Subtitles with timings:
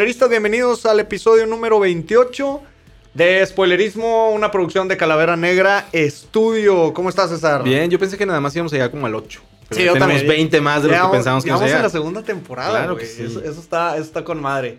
[0.00, 2.62] Spoileristas, bienvenidos al episodio número 28
[3.12, 6.94] de Spoilerismo, una producción de Calavera Negra Estudio.
[6.94, 7.62] ¿Cómo estás, César?
[7.62, 9.42] Bien, yo pensé que nada más íbamos a llegar como al 8.
[9.72, 10.26] Sí, yo tenemos también.
[10.26, 13.04] 20 más de lo que pensábamos que íbamos a en la segunda temporada, Claro que
[13.04, 13.24] sí.
[13.24, 14.78] Eso, eso está, eso está con madre.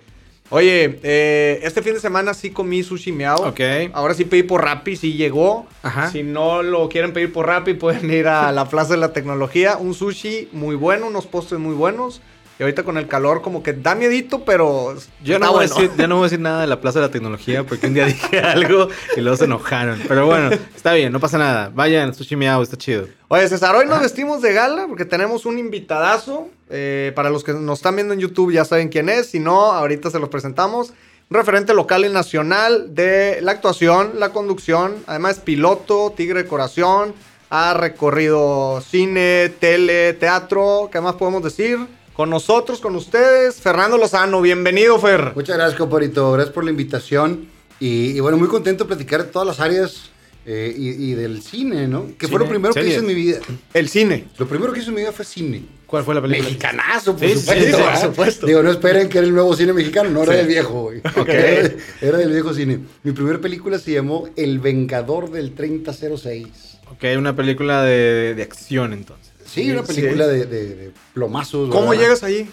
[0.50, 3.48] Oye, eh, este fin de semana sí comí sushi miao.
[3.48, 3.60] Ok.
[3.94, 5.68] Ahora sí pedí por Rappi, sí llegó.
[5.84, 6.10] Ajá.
[6.10, 9.78] Si no lo quieren pedir por Rappi, pueden ir a la Plaza de la Tecnología.
[9.78, 12.24] Un sushi muy bueno, unos postres muy buenos.
[12.62, 15.76] Y ahorita con el calor como que da miedito, pero Yo no, voy bueno.
[15.76, 17.88] a decir, ya no voy a decir nada de la Plaza de la Tecnología porque
[17.88, 20.00] un día dije algo y luego se enojaron.
[20.08, 21.72] Pero bueno, está bien, no pasa nada.
[21.74, 23.08] Vayan, Sushi Miao, está chido.
[23.30, 26.50] Oye, César, hoy nos vestimos de gala porque tenemos un invitadazo.
[26.70, 29.32] Eh, para los que nos están viendo en YouTube ya saben quién es.
[29.32, 30.94] Si no, ahorita se los presentamos.
[31.32, 34.98] Un referente local y nacional de la actuación, la conducción.
[35.08, 37.16] Además, es piloto, tigre de corazón.
[37.50, 40.92] Ha recorrido cine, tele, teatro.
[40.92, 41.80] ¿Qué más podemos decir?
[42.22, 44.42] Con nosotros, con ustedes, Fernando Lozano.
[44.44, 45.32] Bienvenido, Fer.
[45.34, 46.32] Muchas gracias, compadrito.
[46.34, 47.48] Gracias por la invitación.
[47.80, 50.12] Y, y bueno, muy contento de platicar de todas las áreas
[50.46, 52.12] eh, y, y del cine, ¿no?
[52.20, 53.40] Que fue lo primero que hice en mi vida.
[53.74, 54.28] El cine.
[54.38, 55.64] Lo primero que hice en mi vida fue cine.
[55.88, 56.48] ¿Cuál fue la película?
[56.48, 57.66] Mexicanazo, por Sí, sí, supuesto.
[57.66, 58.02] sí, por ¿verdad?
[58.04, 58.46] supuesto.
[58.46, 60.38] Digo, no esperen que era el nuevo cine mexicano, no era Sí.
[60.38, 61.02] del viejo, güey.
[61.28, 62.82] Era, era del viejo cine.
[63.02, 66.46] Mi primera película se llamó El Vengador del 3006.
[66.92, 69.31] Ok, una película de, de acción entonces.
[69.54, 69.94] Sí, una Sí.
[70.02, 71.70] película de, de- de plomazos.
[71.70, 72.04] ¿Cómo ¿verdad?
[72.04, 72.48] llegas allí?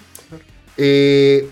[0.77, 1.48] Eh,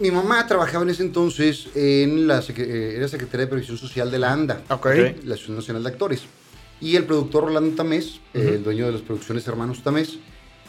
[0.00, 4.10] mi mamá trabajaba en ese entonces en la secre- eh, era secretaria de Previsión Social
[4.10, 4.74] de la ANDA, la
[5.34, 6.22] Asociación Nacional de Actores.
[6.80, 10.18] Y el productor Rolando Tamés, eh, el dueño de las producciones Hermanos Tamés,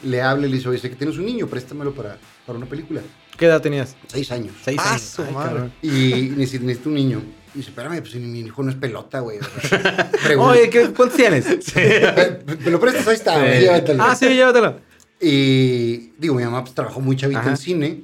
[0.02, 2.66] le habla y le dice, oye, sé que tienes un niño, préstamelo para, para una
[2.66, 3.02] película.
[3.36, 3.94] ¿Qué edad tenías?
[4.06, 4.54] Seis años.
[4.64, 5.18] Seis Ah, años.
[5.18, 5.70] Ay.
[5.82, 7.22] Y necesito, necesito un niño.
[7.54, 9.38] Y dice, espérame, pues mi hijo no es pelota, güey.
[10.38, 11.46] Oye, ¿qué, ¿cuántos tienes?
[11.76, 13.08] ¿Me lo prestas?
[13.08, 13.60] Ahí está, güey, Sí.
[13.62, 14.02] llévatelo.
[14.02, 14.80] Ah, sí, llévatelo.
[15.20, 17.50] Y digo, mi mamá pues, trabajó muy chavita Ajá.
[17.50, 18.00] en cine.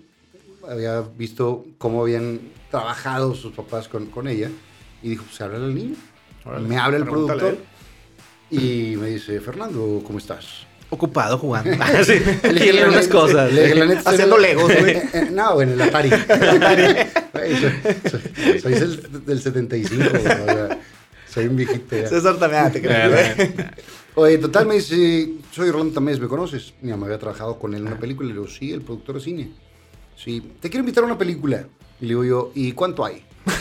[0.68, 2.40] Había visto cómo habían
[2.70, 4.50] trabajado sus papás con, con ella.
[5.02, 5.94] Y dijo, pues háblale al niño.
[6.44, 7.58] Órale, me habla el productor.
[8.50, 10.66] Y me dice, Fernando, ¿cómo estás?
[10.90, 11.70] Ocupado jugando.
[11.80, 12.14] Ah, sí.
[12.44, 13.52] Le dije, unas cosas.
[13.52, 14.96] le la neta, Haciendo legos, güey.
[14.96, 16.10] Eh, eh, No, en el Atari.
[17.34, 17.56] Soy,
[18.10, 20.78] soy- soy del, del 75, güey, o sea,
[21.28, 22.08] soy un viejito ya.
[22.08, 23.10] César también, ah, te creo.
[24.16, 26.74] Oye, total, me dice, soy Rolando Tamés, ¿me conoces?
[26.80, 28.28] Mi mamá había trabajado con él en una película.
[28.28, 29.50] Le digo, sí, el productor de cine.
[30.16, 31.66] Sí, te quiero invitar a una película.
[32.00, 33.24] Y le digo yo, ¿y cuánto hay?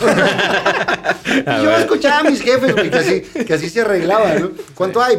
[1.26, 4.50] Y yo escuchaba a mis jefes, güey, que así, que así se arreglaba, ¿no?
[4.74, 5.16] ¿Cuánto hay?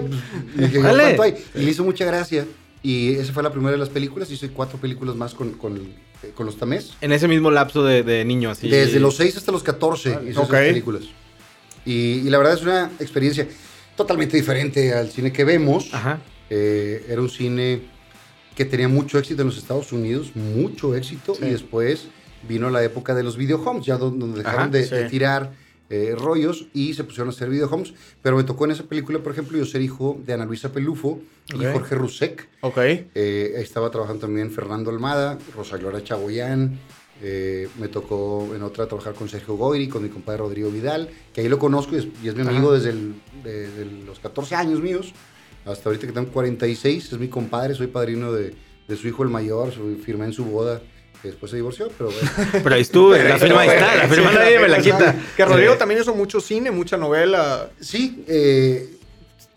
[0.55, 0.79] Le dije.
[0.79, 1.35] ¿cuánto hay?
[1.53, 2.45] Y le hizo mucha gracia.
[2.81, 4.29] Y esa fue la primera de las películas.
[4.31, 5.79] Hice cuatro películas más con, con,
[6.33, 6.93] con los Tamés.
[7.01, 8.69] En ese mismo lapso de, de niño, así.
[8.69, 10.51] Desde los 6 hasta los 14 hice esas Ok.
[10.51, 11.03] películas.
[11.85, 13.47] Y, y la verdad es una experiencia
[13.95, 15.93] totalmente diferente al cine que vemos.
[15.93, 16.19] Ajá.
[16.49, 17.81] Eh, era un cine
[18.55, 21.45] que tenía mucho éxito en los Estados Unidos, mucho éxito, Sí.
[21.45, 22.05] y después
[22.47, 24.95] vino la época de los videohomes, ya don- donde dejaron Ajá, de, sí.
[24.95, 25.51] de tirar
[25.89, 27.93] eh, rollos y se pusieron a hacer videohomes.
[28.21, 31.19] Pero me tocó en esa película, por ejemplo, yo ser hijo de Ana Luisa Pelufo
[31.53, 32.47] y Jorge Rusek.
[32.61, 32.77] Ok.
[32.79, 36.79] Eh, estaba trabajando también Fernando Almada, Rosa Gloria Chagoyán.
[37.21, 41.39] eh, me tocó en otra trabajar con Sergio Goyri, con mi compadre Rodrigo Vidal, que
[41.41, 44.55] ahí lo conozco y es, y es mi amigo desde el- de, de los 14
[44.55, 45.13] años míos,
[45.65, 48.53] hasta ahorita que tengo 46, es mi compadre, soy padrino de,
[48.87, 50.81] de su hijo el mayor, soy- firmé en su boda,
[51.25, 52.29] que después se divorció, pero bueno.
[52.63, 55.15] Pero ahí estuve, la firma ahí está, la firma Sí, nadie me la quita.
[55.35, 57.69] Que Rodrigo también hizo mucho cine, mucha novela.
[57.79, 58.95] Sí, eh,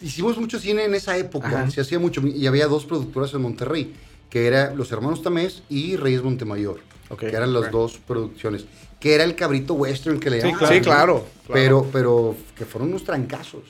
[0.01, 1.71] hicimos mucho cine en esa época, Ajá.
[1.71, 3.95] se hacía mucho, y había dos productoras en Monterrey,
[4.31, 6.81] que era Los Hermanos Tamés y Reyes Montemayor,
[7.19, 8.65] que eran las dos producciones,
[8.99, 10.83] que era el cabrito western que le Sí, llamaban, Sí, ¿no?
[10.85, 11.27] claro.
[11.53, 13.63] Pero, pero que fueron unos trancazos.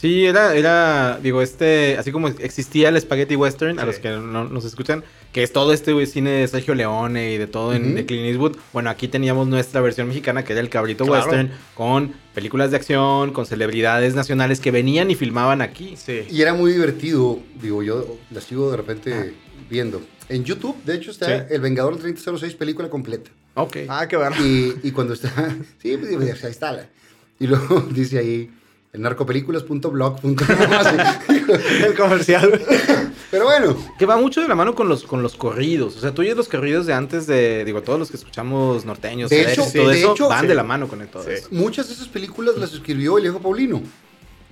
[0.00, 4.44] Sí, era, era, digo, este, así como existía el Spaghetti Western, a los que no
[4.48, 8.06] nos escuchan, que es todo este cine de Sergio Leone y de todo en de
[8.06, 8.56] Clint Eastwood.
[8.72, 11.22] Bueno, aquí teníamos nuestra versión mexicana, que era el Cabrito Claro.
[11.22, 15.96] Western, con películas de acción, con celebridades nacionales que venían y filmaban aquí.
[15.98, 16.22] Sí.
[16.30, 19.34] Y era muy divertido, digo, yo la sigo de repente
[19.68, 20.00] viendo.
[20.30, 21.44] En YouTube, de hecho, está Sí.
[21.50, 23.30] El Vengador del 3006, película completa.
[23.52, 23.76] Ok.
[23.86, 24.32] Ah, qué ver.
[24.40, 25.30] Y, y cuando está,
[25.82, 26.88] sí, pues, ahí está.
[27.38, 28.50] Y luego dice ahí,
[28.92, 30.34] el narcopelículas.blog.com.
[30.72, 30.96] así.
[31.84, 32.60] El comercial.
[33.30, 35.96] Pero bueno, Que va mucho de la mano con los, con los corridos.
[35.96, 39.30] O sea, tú oyes los corridos de antes de, digo, todos los que escuchamos norteños,
[39.30, 40.46] De hecho, todo de eso, hecho, van sí.
[40.48, 41.30] de la mano con todo Sí.
[41.32, 41.48] eso.
[41.50, 43.82] muchas de esas películas las escribió el viejo Paulino.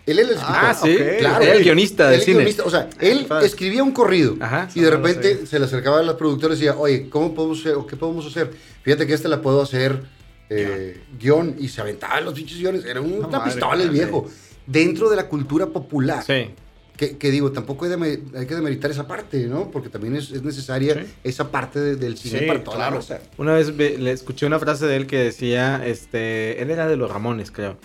[0.07, 0.47] Él el escritor.
[0.57, 1.43] Ah, sí, claro.
[1.45, 2.37] Era el guionista del Él cine.
[2.39, 4.69] guionista, o sea, él escribía un corrido Ajá.
[4.75, 7.75] y de repente se le acercaba a los productores y decía, oye, ¿cómo podemos hacer?
[7.75, 8.51] o ¿Qué podemos hacer?
[8.83, 10.01] Fíjate que esta la puedo hacer
[10.51, 12.85] eh, guion y se aventaba los pinches guiones.
[12.85, 13.93] Era una madre, pistola el madre.
[13.93, 14.27] viejo.
[14.67, 16.23] Dentro de la cultura popular.
[16.25, 16.51] Sí.
[16.97, 19.71] Que, que digo, tampoco hay, de- hay que demeritar esa parte, ¿no?
[19.71, 21.01] Porque también es, es necesaria Sí.
[21.23, 22.95] esa parte de- del cine Sí, para toda claro.
[22.97, 23.21] la raza.
[23.37, 26.97] Una vez ve- le escuché una frase de él que decía, este, él era de
[26.97, 27.79] los Ramones, creo.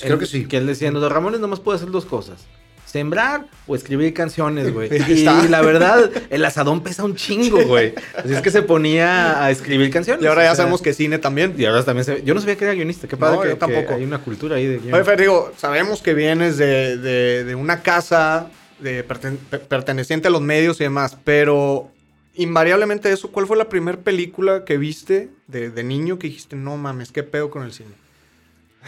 [0.00, 0.46] Creo Él- que sí.
[0.46, 2.44] Que él decía, los Ramones nomás puede hacer dos cosas.
[2.88, 4.88] Sembrar o escribir canciones, güey.
[5.08, 7.92] Y la verdad, el asadón pesa un chingo, güey.
[8.16, 10.22] Así es que se ponía a escribir canciones.
[10.24, 11.54] Y ahora ya o sea, sabemos que cine también.
[11.58, 12.22] Y ahora también se...
[12.24, 13.06] Yo no sabía que era guionista.
[13.06, 13.88] Qué padre No, que, yo tampoco.
[13.88, 14.94] que hay una cultura ahí de guion.
[14.94, 18.50] Oye, digo, sabemos que vienes de, de- de una casa
[18.80, 21.90] de perten- pe- perteneciente a los medios y demás, pero
[22.36, 26.76] invariablemente eso, ¿cuál fue la primera película que viste de, de niño que dijiste, no
[26.76, 27.90] mames, qué pedo con el cine?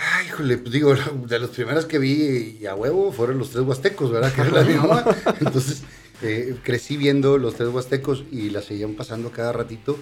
[0.00, 0.94] Ay, híjole, pues digo,
[1.26, 4.32] de las primeras que vi y a huevo fueron los tres huastecos, ¿verdad?
[4.32, 5.04] Que era la de mi mamá.
[5.40, 5.82] Entonces,
[6.22, 9.98] eh, crecí viendo los tres huastecos y la seguían pasando cada ratito.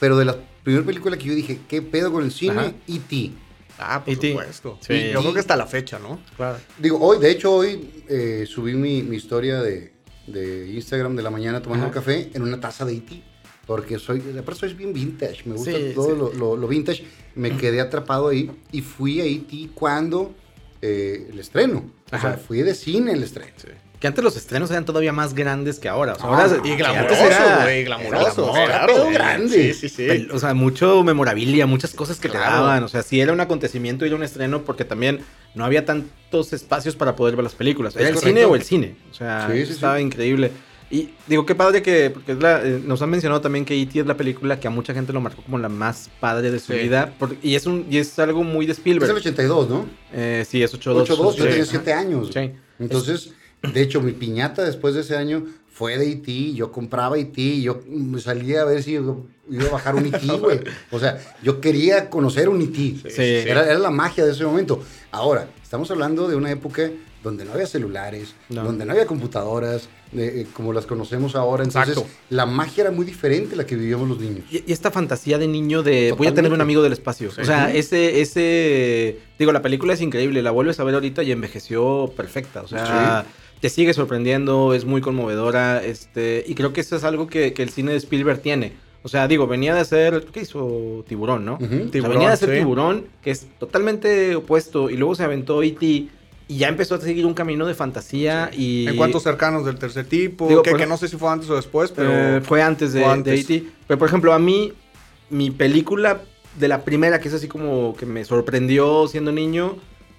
[0.00, 2.74] Pero de la primera película que yo dije, ¿qué pedo con el cine?
[2.88, 3.32] E.T.
[3.78, 4.30] Ah, por E.T..
[4.30, 4.78] supuesto.
[4.80, 4.94] Sí.
[4.94, 6.20] Y yo creo que hasta la fecha, ¿no?
[6.36, 6.58] Claro.
[6.78, 9.92] Digo, hoy, de hecho, hoy eh, subí mi, mi historia de,
[10.26, 11.94] de Instagram de la mañana tomando Ajá.
[11.94, 13.22] café en una taza de E.T.
[13.70, 16.16] Porque soy, aparte soy bien vintage, me gusta Sí, todo sí.
[16.18, 17.04] Lo, lo- lo vintage.
[17.36, 19.68] Me quedé atrapado ahí y fui a E.T.
[19.74, 20.34] cuando
[20.82, 21.84] eh, el estreno.
[22.10, 22.30] O Ajá.
[22.30, 23.52] sea, fui de cine el estreno.
[24.00, 26.14] Que antes los estrenos eran todavía más grandes que ahora.
[26.14, 28.56] O sea, Ah, ahora Y glamuroso, era- güey, glamuroso.
[28.56, 29.12] era Era güey.
[29.14, 29.72] grande.
[29.72, 30.28] Sí, sí, sí.
[30.32, 32.82] O sea, mucho memorabilia, muchas cosas que te daban.
[32.82, 35.20] O sea, sí era un acontecimiento ir a un estreno porque también
[35.54, 37.94] no había tantos espacios para poder ver las películas.
[37.94, 38.36] Era Es el correcto.
[38.40, 38.96] cine o el cine.
[39.12, 40.02] O sea, Sí, sí, estaba sí.
[40.02, 40.50] increíble.
[40.90, 44.00] Y digo, qué padre que, porque es la- eh, nos han mencionado también que E.T.
[44.00, 46.72] es la película que a mucha gente lo marcó como la más padre de su
[46.72, 46.80] Sí.
[46.80, 47.14] vida.
[47.18, 49.14] por- y, es un, y es algo muy de Es el Spielberg.
[49.16, 49.86] 82, ¿no?
[50.12, 51.02] Eh, sí, es 8-2.
[51.08, 52.30] 8-2, yo tenía 7 años.
[52.34, 52.50] Sí.
[52.80, 53.32] Entonces,
[53.72, 56.54] de hecho, mi piñata después de ese año fue de E.T.
[56.54, 57.60] Yo compraba E.T.
[57.60, 57.80] Yo
[58.18, 59.14] salía a ver si iba
[59.68, 60.58] a bajar un E.T., güey.
[60.90, 63.08] O sea, yo quería conocer un E.T.
[63.10, 63.22] Sí.
[63.22, 64.82] Era, era la magia de ese momento.
[65.12, 66.90] Ahora, estamos hablando de una época
[67.22, 68.64] donde no había celulares, No.
[68.64, 71.64] donde no había computadoras, eh, eh, como las conocemos ahora.
[71.64, 72.10] Entonces, Exacto.
[72.30, 74.44] la magia era muy diferente a la que vivíamos los niños.
[74.50, 77.30] Y, y esta fantasía de niño de voy a tener un amigo del espacio.
[77.30, 77.42] Sí.
[77.42, 79.18] O sea, ese, ese.
[79.38, 80.42] Digo, la película es increíble.
[80.42, 82.62] La vuelves a ver ahorita y envejeció perfecta.
[82.62, 83.26] O sea,
[83.60, 85.82] te sigue sorprendiendo, es muy conmovedora.
[85.84, 88.72] Este, y creo que eso es algo que, que el cine de Spielberg tiene.
[89.02, 90.26] O sea, digo, venía de hacer.
[90.32, 91.04] ¿Qué hizo?
[91.08, 91.54] Tiburón, ¿no?
[91.54, 91.64] Ujú.
[91.64, 92.56] O sea, Tiburón, venía de hacer sí.
[92.58, 94.90] Tiburón, que es totalmente opuesto.
[94.90, 96.08] Y luego se aventó E.T.
[96.50, 98.50] Y ya empezó a seguir un camino de fantasía.
[98.52, 98.88] Y.
[98.88, 101.54] Encuentros cercanos del tercer tipo, Digo, que, por- que no sé si fue antes o
[101.54, 102.10] después, pero...
[102.12, 103.64] Eh, fue antes de, E.T.
[103.86, 104.72] Pero por ejemplo, a mí,
[105.30, 106.22] mi película
[106.58, 109.76] de la primera, que es así como que me sorprendió siendo niño,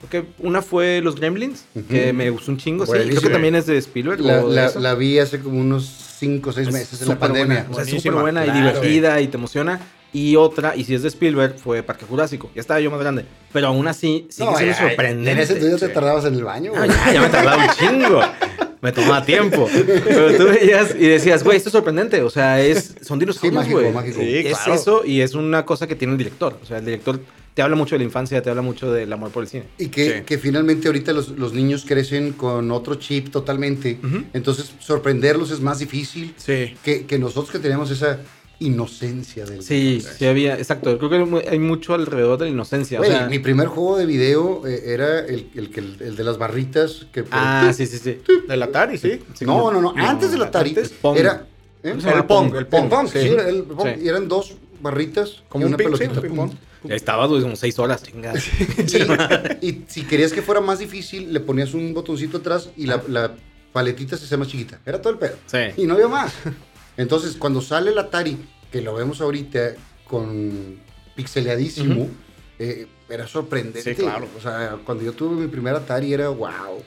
[0.09, 1.87] creo que una fue Los Gremlins, Ujú.
[1.87, 2.85] que me gustó un chingo.
[2.85, 3.19] Sí, Buenísimo.
[3.19, 4.21] creo que también es de Spielberg.
[4.21, 5.83] La, la- la vi hace como unos
[6.19, 7.65] 5 o 6 Es meses en la pandemia.
[7.67, 8.59] buena, o sea, súper buena y claro.
[8.79, 9.81] divertida y te emociona.
[10.13, 12.49] Y otra, y si es de Spielberg, fue Parque Jurásico.
[12.53, 13.25] Ya estaba yo más grande.
[13.53, 15.31] Pero aún así, sigue No, siendo ya, sorprendente.
[15.31, 15.87] En ese entonces Sí.
[15.87, 16.73] te tardabas en el baño.
[16.75, 18.21] No, ya, ya me tardaba un chingo.
[18.81, 19.69] Me tomaba tiempo.
[19.71, 22.21] Pero tú veías y decías, güey, esto es sorprendente.
[22.23, 23.91] O sea, es, son Sí, dinosaurios, mágico, güey.
[23.93, 24.19] mágico.
[24.19, 24.73] Sí, es claro.
[24.73, 26.57] eso y es una cosa que tiene el director.
[26.61, 27.19] O sea, el director
[27.53, 29.65] te habla mucho de la infancia, te habla mucho del amor por el cine.
[29.77, 30.23] Y que, Sí.
[30.25, 33.99] que finalmente ahorita los, los niños crecen con otro chip totalmente.
[34.33, 36.75] Entonces, sorprenderlos es más difícil Sí.
[36.83, 38.19] que, que nosotros que teníamos esa
[38.61, 40.97] inocencia del Sí, sí había, exacto.
[40.97, 43.01] Creo que hay mu- hay mucho alrededor de la inocencia.
[43.01, 46.37] O sea, mi primer juego de video eh, era el, el, que- el de las
[46.37, 47.07] barritas.
[47.11, 48.19] Que, ah, sí, sí, sí.
[48.47, 49.19] Del Atari, sí.
[49.33, 51.17] Sí, no, no, no, Antes del Atari antes, Pong.
[51.17, 51.45] era...
[51.83, 51.89] ¿eh?
[51.89, 52.21] ¿Cómo se llama?
[52.21, 52.83] El Pong, el Pong.
[52.83, 53.27] El Pong, sí, sí.
[53.27, 54.01] era el Pong, Sí.
[54.03, 56.57] y eran dos barritas Como y una ping, sí, pelotita.
[56.83, 58.39] Ya estaba como seis horas, chingada.
[59.61, 63.01] Y, y si querías que fuera más difícil, le ponías un botoncito atrás y la,
[63.07, 63.33] la
[63.71, 64.79] paletita se hacía más chiquita.
[64.85, 65.35] Era todo el pedo.
[65.45, 65.57] Sí.
[65.77, 66.33] Y no había más.
[66.97, 68.37] Entonces, cuando sale el Atari,
[68.71, 69.73] que lo vemos ahorita
[70.05, 70.79] con
[71.15, 72.09] pixeleadísimo, Ujú.
[72.59, 73.83] eh, era sorprendente.
[73.83, 74.27] Sí, claro.
[74.37, 76.81] O sea, cuando yo tuve mi primer Atari era wow.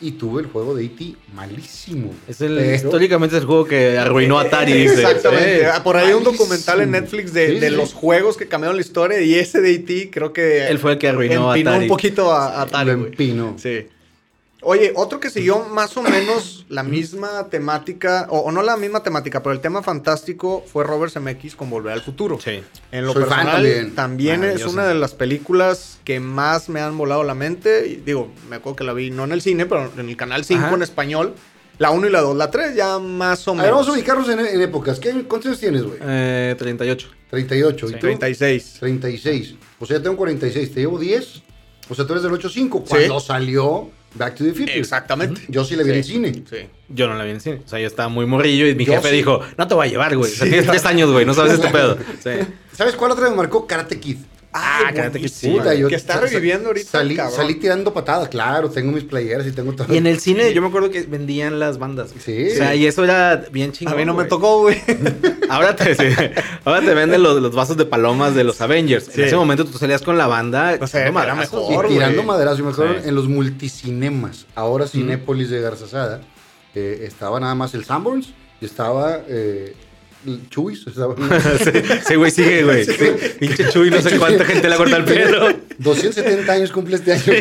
[0.00, 1.14] Y tuve el juego de E.T.
[1.32, 2.12] malísimo.
[2.26, 4.72] Es el, Pero- históricamente es el juego que arruinó a Atari.
[4.72, 4.94] dice.
[5.00, 5.66] Exactamente.
[5.66, 7.76] Ah, Por ahí hay un documental en Netflix de, Sí, de sí.
[7.76, 10.10] los juegos que cambiaron la historia y ese de E.T.
[10.10, 11.84] creo que Él fue el que arruinó a empinó Atari.
[11.84, 13.10] un poquito a, a Atari, Lo güey.
[13.10, 13.54] empino.
[13.58, 13.86] Sí.
[14.64, 19.02] Oye, otro que siguió más o menos la misma temática, o, o no la misma
[19.02, 22.38] temática, pero el tema fantástico fue Robert Zemeckis con Volver al Futuro.
[22.40, 22.62] Sí.
[22.92, 23.94] En lo Soy fan personal, también.
[23.94, 27.88] también, es una de las películas que más me han volado la mente.
[27.88, 30.44] Y digo, me acuerdo que la vi no en el cine, pero en el canal
[30.44, 30.74] 5 Ajá.
[30.76, 31.34] en español.
[31.78, 32.36] La 1 y la 2.
[32.36, 33.78] La 3 ya más o A ver, menos.
[33.80, 35.00] vamos a ubicarnos en, en épocas.
[35.00, 35.98] ¿Qué, ¿Cuántos años tienes, güey?
[36.00, 37.08] Eh, 38.
[37.30, 37.88] 38.
[37.88, 37.92] Sí.
[37.92, 38.00] ¿Y tú?
[38.00, 38.76] 36.
[38.78, 39.54] 36.
[39.80, 40.72] O sea, ya tengo 46.
[40.72, 41.42] Te llevo 10.
[41.88, 42.84] O sea, tú eres del 85.
[42.88, 44.78] Cuando salió Back to the Future.
[44.78, 45.40] Exactamente.
[45.48, 46.12] Yo sí la vi en el Sí.
[46.12, 46.32] cine.
[46.48, 46.56] Sí.
[46.88, 47.62] Yo no la vi en el cine.
[47.64, 49.16] O sea, yo estaba muy morrillo y mi Yo jefe sí.
[49.16, 50.30] dijo, no te voy a llevar, güey.
[50.30, 51.24] O sea, tienes tres años, güey.
[51.24, 51.96] No sabes este pedo.
[52.22, 52.30] Sí.
[52.72, 53.66] ¿Sabes cuál otra me marcó?
[53.66, 54.18] Karate Kid.
[54.54, 55.48] Ah, Karate Kid, sí.
[55.48, 56.90] Puta, yo que está reviviendo ahorita.
[56.90, 57.34] Salí, cabrón.
[57.36, 59.92] salí tirando patadas, claro, tengo mis playeras y tengo todo.
[59.92, 62.12] Y en el cine yo me acuerdo que vendían las bandas.
[62.12, 62.22] güey.
[62.22, 62.52] Sí.
[62.52, 63.94] O sea, y eso era bien chingón.
[63.94, 64.76] A mí no me tocó, güey.
[65.48, 66.04] Ahora te, sí,
[66.64, 69.04] ahora te venden los, los vasos de palomas de los Avengers.
[69.12, 69.20] Sí.
[69.20, 70.78] En ese momento tú salías con la banda.
[70.80, 72.26] O sea, era mejor, Y tirando güey.
[72.26, 73.08] maderazo, yo me acuerdo Sí.
[73.08, 76.20] en los multicinemas, ahora Cinépolis de Garzazada,
[76.74, 79.74] eh, estaba nada más el Sanborns y estaba eh,
[80.86, 81.14] estaba
[81.64, 81.70] Sí,
[82.06, 82.84] Sí, güey, sigue, güey.
[82.84, 82.92] Sí,
[83.40, 85.48] Pinche Chuy, no sé cuánta gente le ha cortado el pelo.
[85.78, 87.22] 270 años cumple este año.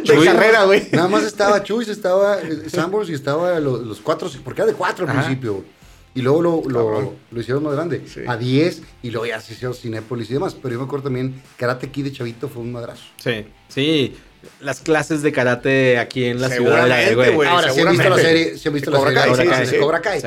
[0.00, 0.24] De Chuy.
[0.24, 0.88] carrera, güey.
[0.92, 4.76] Nada más estaba Chuy's, estaba eh, Sanborns y estaba lo- los, cuatro, porque era de
[4.76, 5.22] cuatro al Ajá.
[5.22, 5.54] principio.
[5.54, 5.66] güey.
[6.12, 7.10] Y luego lo, lo, Cabrón.
[7.30, 8.20] lo hicieron más grande, Sí.
[8.26, 10.56] a 10, y luego ya se hicieron Cinépolis y demás.
[10.60, 13.04] Pero yo me acuerdo también, Karate Kid de Chavito fue un madrazo.
[13.22, 14.16] Sí, sí.
[14.60, 17.34] Las clases de karate aquí en la ciudad, güey.
[17.34, 17.48] güey.
[17.48, 19.76] Ahora, si han visto la serie, si han visto la Cobra serie Kai, sí, sí,
[19.76, 19.80] sí.
[19.80, 20.20] Cobra Kai.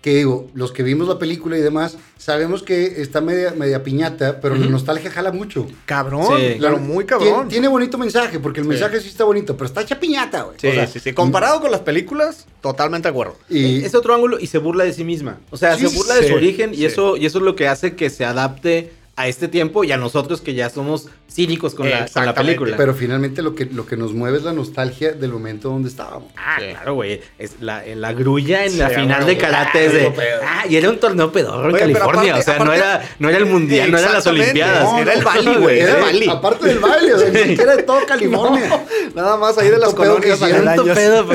[0.00, 4.40] Que digo, los que vimos la película y demás, sabemos que está media, media piñata,
[4.40, 5.66] pero la nostalgia jala mucho.
[5.86, 6.56] Cabrón, Sí.
[6.60, 7.48] pero muy Tien- cabrón.
[7.48, 8.70] Tiene, bonito mensaje, porque el Sí.
[8.70, 10.56] mensaje sí está bonito, pero está hecha piñata, güey.
[10.60, 11.12] Sí, O sea, sí, sí.
[11.12, 13.36] Comparado con las películas, totalmente acuerdo.
[13.48, 15.38] Y, Es otro ángulo y se burla de sí misma.
[15.50, 16.84] O sea, Sí, se burla de sí, su origen y sí.
[16.86, 19.96] eso y eso es lo que hace que se adapte a este tiempo y a
[19.96, 22.76] nosotros que ya somos cínicos con, la, con la película.
[22.76, 26.32] pero finalmente lo que, lo que nos mueve es la nostalgia del momento donde estábamos.
[26.36, 26.66] Ah, Sí.
[26.70, 27.20] claro, güey.
[27.38, 30.12] Es la, en la grulla en Sí, la final de karate es de.
[30.46, 32.34] Ah, y era un torneo pedorro en California.
[32.36, 34.26] aparte- o sea, no, era, no era el mundial, no eran las.
[34.26, 34.84] Olimpiadas.
[34.84, 35.80] No, era el Bali, güey.
[35.80, 36.28] Era- Era Bali.
[36.30, 38.84] Aparte del baile, o sea, ni siquiera de todo California.
[39.14, 41.26] Nada más ahí de las colonias Tanto pedo,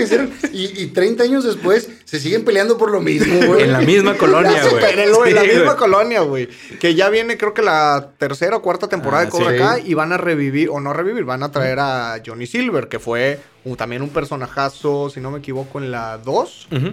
[0.00, 3.62] hicieron, y, y 30 años después se siguen peleando por lo mismo, güey.
[3.64, 5.28] En la misma colonia, güey.
[5.28, 6.48] En la misma colonia, güey.
[6.80, 9.58] Que ya viene, creo que la tercera o cuarta temporada Ah, de Cobra sí.
[9.58, 12.98] Kai y van a revivir, o no revivir, van a traer a Johnny Silver, que
[12.98, 16.68] fue un- también un personajazo, si no me equivoco, en la 2.
[16.70, 16.92] Ujú.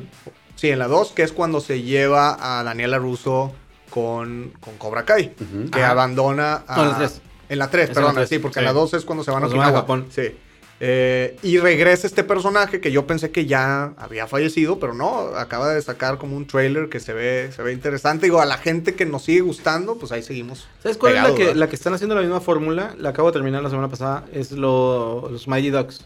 [0.55, 3.53] Sí, en la 2, que es cuando se lleva a Daniela Russo
[3.89, 5.69] con, con Cobra Kai, Ujú.
[5.71, 5.91] que Ajá.
[5.91, 6.75] abandona a...
[6.77, 7.21] No, en la tres.
[7.49, 8.59] En la 3, Es en perdón, sí, porque sí.
[8.59, 9.71] en la 2 es cuando se van a van a.
[9.71, 10.07] Japón.
[10.09, 10.35] Sí.
[10.79, 15.73] Eh, y regresa este personaje que yo pensé que ya había fallecido, pero no, acaba
[15.73, 18.25] de sacar como un trailer que se ve, se ve interesante.
[18.25, 20.67] Digo, a la gente que nos sigue gustando, pues ahí seguimos.
[20.81, 21.55] ¿Sabes cuál es la que, ¿verdad?
[21.55, 22.95] la que están haciendo la misma fórmula?
[22.97, 24.25] La acabo de terminar la semana pasada.
[24.33, 26.03] Es lo- los Mighty Ducks.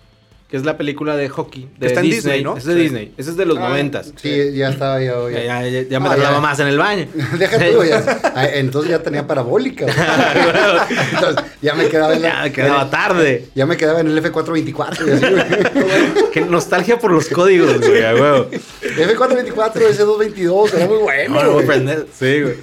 [0.50, 1.68] Que es la película de hockey.
[1.77, 2.56] De está en Disney, Disney, ¿no?
[2.56, 2.80] Es de Sí.
[2.80, 3.13] Disney.
[3.18, 4.13] Ese es de los Ah, noventas.
[4.16, 5.13] Sí, ya estaba ya.
[5.30, 5.82] Ya, ya.
[5.82, 6.39] ya, me Ah, tardaba ya.
[6.39, 7.06] más en el baño.
[7.38, 8.22] Deja tú, ya.
[8.34, 9.86] Ah, Entonces ya tenía parabólica.
[11.13, 13.50] Entonces ya me quedaba en la- Ya quedaba tarde.
[13.56, 15.08] Ya me quedaba en el F424.
[15.08, 16.32] y así, güey.
[16.32, 18.48] Qué nostalgia por los códigos, güey, a huevo.
[18.51, 21.34] F424, S222, era muy bueno.
[21.36, 21.66] No, no voy a güey.
[21.66, 22.08] aprender.
[22.18, 22.56] Sí, güey.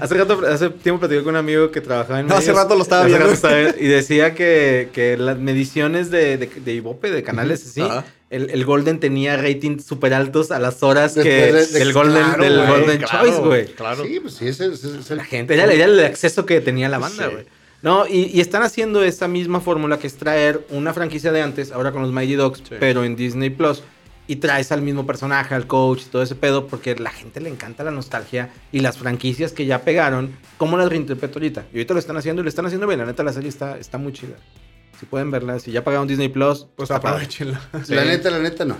[0.00, 2.62] Hace rato, hace tiempo platicé con un amigo que trabajaba en No, hace medios.
[2.64, 3.30] rato lo estaba Hace viendo.
[3.32, 7.82] estaba y decía que, que las mediciones de, de, de Ibope, de canales así,
[8.30, 11.92] el, el Golden tenía ratings súper altos a las horas que Después de- de- del
[11.94, 13.66] Golden, claro, del Golden claro, Choice, güey.
[13.66, 14.04] Claro.
[14.04, 15.16] Sí, pues sí, ese, ese es el.
[15.18, 17.32] La gente, era, era el acceso que tenía la banda, Sí.
[17.32, 17.46] güey.
[17.82, 21.70] No, y, y están haciendo esta misma fórmula que es traer una franquicia de antes,
[21.70, 22.76] ahora con los Mighty Dogs, Sí.
[22.80, 23.82] pero en Disney Plus.
[24.26, 27.40] Y traes al mismo personaje, al coach y todo ese pedo, porque a la gente
[27.40, 31.66] le encanta la nostalgia y las franquicias que ya pegaron, ¿cómo las reinterpreto ahorita?
[31.72, 33.00] Y ahorita lo están haciendo y lo están haciendo bien.
[33.00, 34.36] La neta, la serie está, está muy chida.
[34.98, 37.60] Si pueden verla, si ya pagaron Disney Plus, Pues aprovechenla.
[37.84, 37.94] Sí.
[37.94, 38.76] La neta, la neta, no.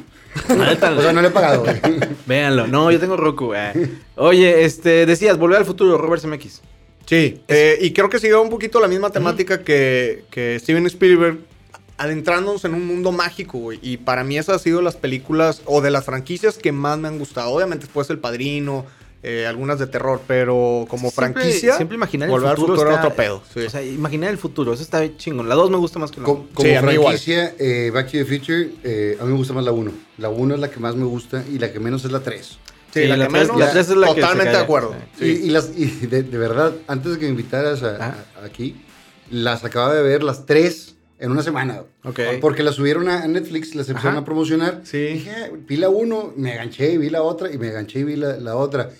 [0.48, 1.76] La neta, O sea, no le he pagado, güey.
[2.26, 2.66] véanlo.
[2.66, 3.52] No, yo tengo Roku.
[3.54, 3.72] eh.
[4.14, 6.62] Oye, este, decías, volver al futuro, Robert Zemeckis.
[7.04, 11.38] Sí, eh, y creo que siguió un poquito la misma temática que, que Steven Spielberg,
[11.96, 13.78] adentrándonos en un mundo mágico, güey.
[13.82, 17.08] Y para mí esas han sido las películas o de las franquicias que más me
[17.08, 17.50] han gustado.
[17.50, 18.84] Obviamente después El Padrino,
[19.22, 22.74] eh, algunas de terror, pero como Siempre- franquicia, Siempre imaginar Volver el al futuro.
[22.76, 23.60] futuro está- otro pedo, sí.
[23.60, 25.48] O sea, imaginar el futuro, eso está chingón.
[25.48, 26.48] La 2 me gusta más que la Co- 1.
[26.52, 29.72] Como, Sí, franquicia, eh, Back to the Future, eh, a mí me gusta más la
[29.72, 29.92] 1.
[30.18, 32.58] La 1 es la que más me gusta y la que menos es la 3.
[32.92, 34.58] sí, Sí, la, la que tres- menos, la tres es la que se totalmente de
[34.62, 34.94] acuerdo.
[35.18, 35.40] Y, Sí.
[35.44, 38.24] y las, y de, de verdad, antes de que me invitaras a- Ajá.
[38.40, 38.76] a- aquí,
[39.30, 41.82] las acababa de ver las tres en una semana.
[42.02, 42.20] Ok.
[42.40, 44.22] Porque las subieron a Netflix, las empezaron Ajá.
[44.22, 44.80] a promocionar.
[44.84, 44.98] Sí.
[44.98, 48.04] Dije, "Ah, vi la uno, me enganché y vi la otra, y me enganché y
[48.04, 48.90] vi la, la otra.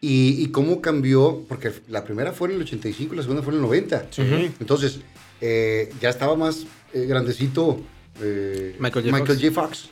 [0.00, 3.52] Y, y cómo cambió, porque la primera fue en el 85 y la segunda fue
[3.52, 4.06] en el 90.
[4.10, 4.22] Sí.
[4.60, 5.00] Entonces,
[5.40, 7.80] eh, ya estaba más eh, grandecito
[8.22, 9.50] eh, Michael J.
[9.52, 9.88] Fox.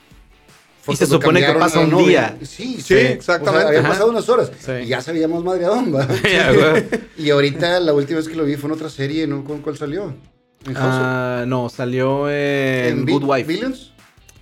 [0.82, 0.94] Fox.
[0.94, 2.36] Y se supone que pasa la un día.
[2.42, 3.68] Sí, Sí, exactamente.
[3.68, 3.88] O sea, Ajá.
[3.88, 4.52] pasado unas horas.
[4.60, 4.72] Sí.
[4.84, 6.06] Y ya sabíamos madreadón, ¿va?
[7.18, 9.42] Y ahorita la última vez que lo vi fue en otra serie, ¿no?
[9.44, 10.14] ¿Con cuál salió?
[10.66, 13.44] En Ah, no, salió en, Bi- Good Wife.
[13.52, 13.92] ¿Billions?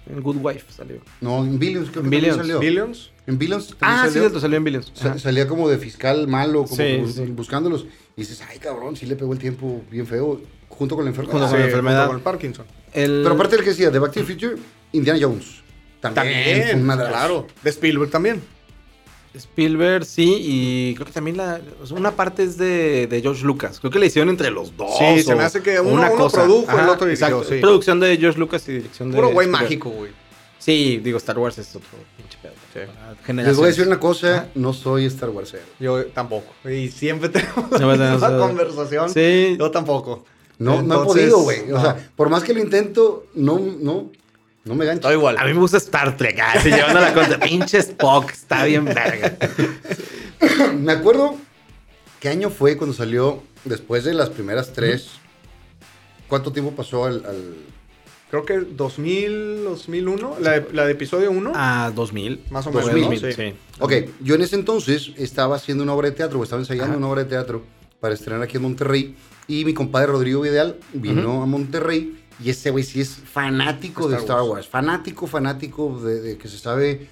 [0.07, 0.97] En Good Wife salió.
[1.21, 2.37] No, en Billions creo que En Billions.
[2.37, 2.59] salió.
[2.59, 3.11] Billions.
[3.27, 4.23] En Billions Ah, sí, salió.
[4.23, 4.91] cierto, salió en Billions.
[4.95, 5.19] Sa- Ajá.
[5.19, 7.25] Salía como de fiscal malo, como Sí, bu- sí.
[7.31, 7.87] buscándolos.
[8.17, 11.33] Y dices, ay, cabrón, sí le pegó el tiempo bien feo, junto con la enfermedad.
[11.33, 11.99] Junto con la Sí, enfermedad.
[12.07, 12.67] junto con el Parkinson.
[12.93, 14.57] El- Pero aparte del que decía, de Back to the Future,
[14.93, 15.63] Indiana Jones.
[16.01, 16.25] También,
[16.59, 17.11] También, madrazo.
[17.13, 17.47] claro.
[17.63, 18.43] De Spielberg también.
[19.35, 21.61] Spielberg, sí, y creo que también la,
[21.91, 23.81] una parte es de, de George Lucas.
[23.81, 24.91] Creo que la hicieron entre los dos.
[24.99, 27.57] Sí, se me hace que uno- uno produjo, el otro dirigió, sí.
[27.61, 29.17] Producción de George Lucas y dirección de.
[29.17, 30.11] Puro güey mágico, güey.
[30.59, 32.53] Sí, digo, Star Wars es otro pinche pedo.
[32.73, 33.33] Sí.
[33.33, 34.47] Les voy a decir una cosa, Ajá.
[34.55, 35.65] no soy Star Warsero.
[35.81, 36.53] Yo tampoco.
[36.71, 39.11] Y siempre tenemos tenemos- conversación.
[39.11, 39.57] Sí.
[39.59, 40.25] Yo tampoco.
[40.59, 41.73] No, no he podido, güey.
[41.73, 44.13] O sea, por más que lo intento, no, no,
[44.65, 45.03] no me gancho.
[45.03, 45.37] Todo igual.
[45.39, 46.39] A mí me gusta Star Trek.
[46.43, 47.39] Ah, sí, llevando la contra.
[47.41, 48.31] Pinche Spock.
[48.31, 49.37] Está bien verga.
[50.79, 51.37] Me acuerdo
[52.21, 55.11] qué año fue cuando salió después de las primeras tres.
[56.29, 57.57] ¿Cuánto tiempo pasó al, al-
[58.31, 61.53] Creo que 2000, 2001, la de, la de episodio 1.
[61.55, 62.45] Ah, 2000.
[62.51, 63.21] Más o menos, menos.
[63.21, 63.33] 2000, ¿no?
[63.37, 63.55] sí.
[63.79, 66.97] Ok, yo en ese entonces estaba haciendo una obra de teatro, o estaba ensayando Ajá.
[66.97, 67.63] una obra de teatro
[68.01, 69.15] para estrenar aquí en Monterrey.
[69.49, 72.22] Y mi compadre Rodrigo Vidal vino a Monterrey.
[72.43, 74.51] Y ese güey sí es fanático de Star Star Wars.
[74.51, 74.69] Wars.
[74.69, 77.09] Fanático, fanático de, de que se sabe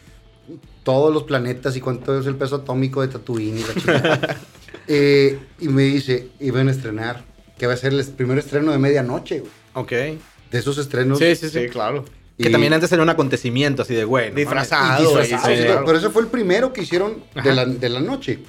[0.83, 4.37] todos los planetas y cuánto es el peso atómico de Tatooine y la chingada.
[4.93, 7.23] Eh, y me dice, iban a estrenar,
[7.59, 9.53] que va a ser el primer estreno de medianoche, güey.
[9.75, 9.91] Ok.
[9.91, 10.19] De
[10.59, 11.19] esos estrenos.
[11.19, 11.61] Sí, sí, sí.
[11.65, 12.05] Sí, claro.
[12.37, 14.31] Y- Que también antes era un aconteciamiento así de güey.
[14.31, 15.01] no Disfrazado.
[15.03, 15.85] Disfrazados, sí, sí, claro.
[15.87, 18.41] Pero ese fue el primero que hicieron de la, de la noche.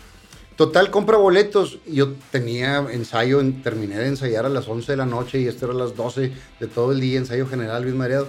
[0.62, 1.80] Total, compra boletos.
[1.88, 5.66] Yo tenía ensayo, en- terminé de ensayar a las 11 de la noche y este
[5.66, 8.28] era a las 12 de todo el día, ensayo general, bien mareado.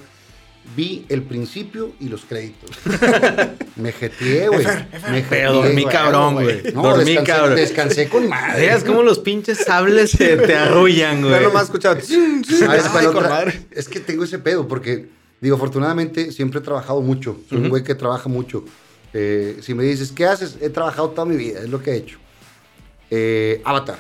[0.75, 2.71] Vi el principio y los créditos.
[3.77, 4.65] me jeteé, güey.
[5.11, 6.63] Me Pero dormí cabrón, güey.
[6.73, 7.57] No, dormí descansé, cabrón.
[7.57, 8.63] descansé con madre.
[8.63, 11.35] Veas cómo los pinches sables te, te arrullan, güey.
[11.35, 12.01] Yo nomás escuchaba.
[12.01, 13.21] ¿Sabes cuál Ay, otra?
[13.21, 13.67] con madre.
[13.73, 15.07] Es que tengo ese pedo, porque,
[15.43, 17.37] digo, afortunadamente siempre he trabajado mucho.
[17.51, 18.65] Soy un güey que trabaja mucho.
[19.13, 20.57] Eh, si me dices, ¿qué haces?
[20.63, 22.19] He trabajado toda mi vida, es lo que he hecho.
[23.15, 23.99] Eh, Avatar.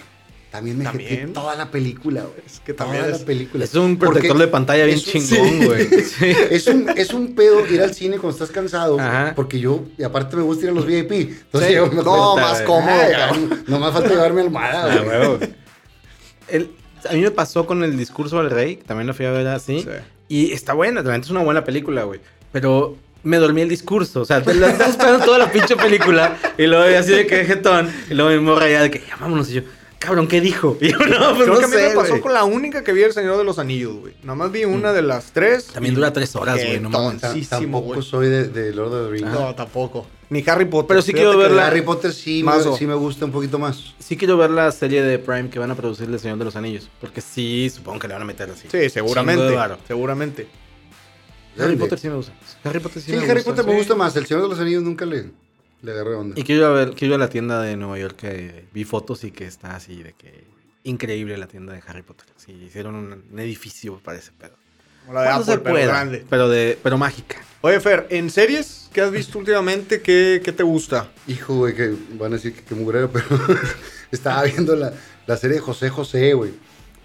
[0.50, 1.09] También me También.
[1.09, 2.42] jeté toda la película, güey.
[2.47, 3.64] Es que toda también la es- película.
[3.64, 5.88] Es un Porque protector de pantalla bien un- chingón, güey.
[6.04, 6.26] Sí.
[6.50, 9.33] Es un, es un pedo ir al cine cuando estás cansado, Ajá.
[9.35, 11.12] porque yo, y aparte me gusta ir a los VIP.
[11.12, 11.75] Entonces, Sí.
[11.76, 13.49] yo me No, más cómodo, ay.
[13.66, 15.50] No más falta llevarme almohada, Ah, güey.
[16.49, 16.71] El-
[17.09, 19.46] a mí me pasó con el discurso del rey, que también lo fui a ver
[19.48, 19.81] así.
[19.81, 19.88] Sí.
[20.29, 22.20] Y está buena, realmente es una buena película, güey.
[22.53, 24.20] Pero me dormí el discurso.
[24.22, 26.37] O sea, te la estás esperando toda la pinche película.
[26.58, 27.90] Y luego así de que jetón.
[28.11, 29.50] Y luego mi morra ya de que ya vámonos.
[29.50, 29.62] Y yo,
[29.98, 30.76] cabrón, ¿qué dijo?
[30.80, 32.20] Y yo, no, pues Creo no que a mí me pasó güey.
[32.20, 34.14] con la única que vi El Señor de los Anillos, güey.
[34.22, 35.66] Nada más vi una de las tres.
[35.66, 36.80] También dura tres horas, güey.
[36.80, 37.20] No mames.
[37.48, 38.02] Tampoco güey.
[38.02, 39.30] soy de, de Lord of the Rings.
[39.32, 40.06] No, tampoco.
[40.30, 40.88] Ni Harry Potter.
[40.88, 41.66] Pero sí Fíjate quiero verla.
[41.66, 43.94] Harry Potter sí me, sí me gusta un poquito más.
[43.98, 46.56] Sí quiero ver la serie de Prime que van a producir del Señor de los
[46.56, 46.88] Anillos.
[47.02, 48.66] Porque sí, supongo que le van a meter así.
[48.70, 49.54] Sí, seguramente.
[49.87, 50.46] Seguramente.
[51.58, 51.76] Harry.
[51.76, 52.32] Potter sí me gusta.
[52.64, 54.16] Harry Potter sí, Sí, me Harry gusta, Potter me gusta más.
[54.16, 55.30] El Señor de los Anillos nunca le,
[55.82, 56.38] le agarré onda.
[56.38, 58.84] Y quiero ir, a ver, quiero ir a la tienda de Nueva York que vi
[58.84, 60.44] fotos y que está así de que
[60.84, 62.26] increíble la tienda de Harry Potter.
[62.36, 64.54] Sí, hicieron un, un edificio para ese pedo.
[65.02, 66.24] Como la de Cuando Apple, se pero pueda, grande.
[66.30, 67.36] pero de pero mágica.
[67.60, 71.10] Oye, Fer, ¿en series que has visto últimamente qué, qué te gusta?
[71.28, 73.26] Hijo, güey, que van a decir que, que mugrero, pero
[74.10, 74.92] estaba viendo la,
[75.26, 76.52] la serie de José José, güey.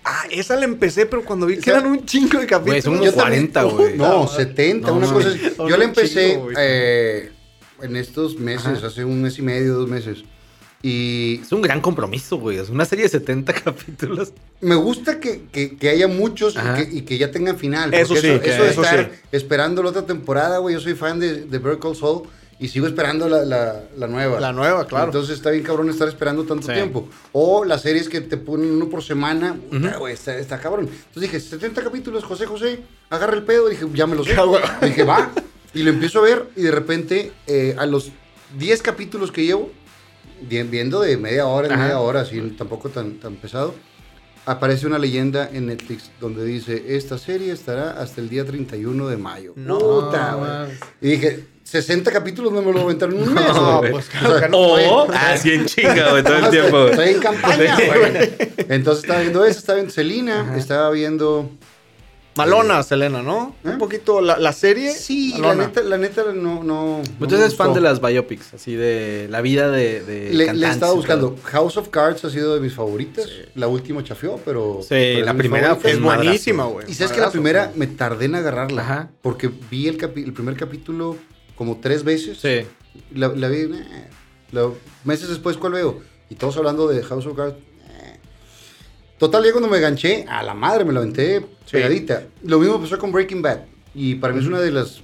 [0.09, 2.65] Ah, esa la empecé, pero cuando vi que eran un chingo de capítulos.
[2.65, 3.97] Güey, son unos Yo también- 40, güey.
[3.97, 5.41] No, Puta 70, No, una cosa así.
[5.57, 7.31] Yo la empecé chingo, eh,
[7.81, 8.87] en estos meses, Ajá.
[8.87, 10.23] hace un mes y medio, dos meses.
[10.83, 12.57] Y Es un gran compromiso, güey.
[12.57, 14.31] Es una serie de 70 capítulos.
[14.61, 17.93] me gusta que, que- que haya muchos y que, y que ya tengan final.
[17.93, 19.19] Eso sí, que eso de eso estar sí.
[19.31, 20.75] esperando la otra temporada, güey.
[20.75, 22.23] Yo soy fan de, de Better Call Saul
[22.59, 24.39] y sigo esperando la, la- la nueva.
[24.39, 25.05] La nueva, claro.
[25.05, 26.73] Entonces está bien cabrón estar esperando tanto Sí.
[26.73, 27.07] tiempo.
[27.33, 30.85] O las series que te ponen uno por semana, puta, güey, está, está cabrón.
[30.89, 33.69] Entonces dije, 70 capítulos, José José, agarra el pedo.
[33.69, 34.35] Dije, ya me lo sé.
[34.81, 35.31] Dije, va.
[35.73, 38.11] Y lo empiezo a ver y de repente, eh, a los
[38.57, 39.69] 10 capítulos que llevo,
[40.49, 41.83] vi- viendo de media hora en Ajá.
[41.83, 43.75] media hora, así tampoco tan, tan pesado,
[44.45, 49.17] aparece una leyenda en Netflix donde dice, esta serie estará hasta el día 31 de
[49.17, 49.53] mayo.
[49.57, 50.67] No, Puta.
[51.01, 53.47] Y dije, 60 capítulos no me lo voy a aventar en un mes.
[53.47, 54.57] No, pues claro que no.
[54.57, 56.87] O, ah, sí, en chinga, güey, todo el tiempo.
[56.87, 58.37] Estoy en campaña, güey.
[58.69, 61.49] Entonces estaba viendo eso, estaba viendo Selena, estaba viendo...
[62.37, 63.55] Malona, Selena, ¿no?
[63.65, 63.69] ¿Eh?
[63.69, 64.91] Un poquito la, la serie.
[64.91, 66.63] Sí, la neta, la neta no...
[66.63, 70.45] no Entonces no es fan de las biopics, así de la vida de, de Le,
[70.45, 71.35] y buscando.
[71.45, 73.27] House of Cards ha sido de mis favoritas.
[73.55, 74.81] La última chafió, pero...
[74.83, 76.23] Sí, pero la primera fue Es madrazo.
[76.25, 76.85] buenísima, güey.
[76.91, 78.81] Y sabes que la Madrazo, primera me tardé en agarrarla.
[78.83, 79.09] Ajá.
[79.23, 81.17] Porque vi el, capi- el primer capítulo
[81.57, 82.37] como tres veces.
[82.39, 82.65] Sí.
[83.13, 84.07] La, la vi, eh,
[84.51, 84.69] la-
[85.03, 86.01] meses después, ¿cuál veo?
[86.29, 87.55] Y todos hablando de House of Cards.
[87.89, 88.17] eh.
[89.17, 92.23] Total, ya cuando me ganché, a la madre me la aventé pegadita.
[92.43, 93.61] Lo mismo pasó con Breaking Bad.
[93.95, 95.01] Y para mí es una de las,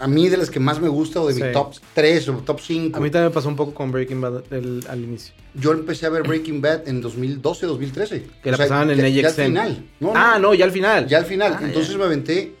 [0.00, 1.42] a mí de las que más me gusta, o de Sí.
[1.42, 2.96] mi top 3 o top 5.
[2.96, 5.34] A mí también me pasó un poco con Breaking Bad el- al inicio.
[5.54, 8.24] Yo empecé a ver Breaking Bad en 2012, 2013.
[8.42, 9.44] Que la pasaban en ya, ya al AXN.
[9.46, 9.84] final.
[10.00, 11.06] No, ah, no, ya al final.
[11.06, 11.52] Ya al final.
[11.58, 11.98] Ah, Entonces ya.
[11.98, 12.54] me aventé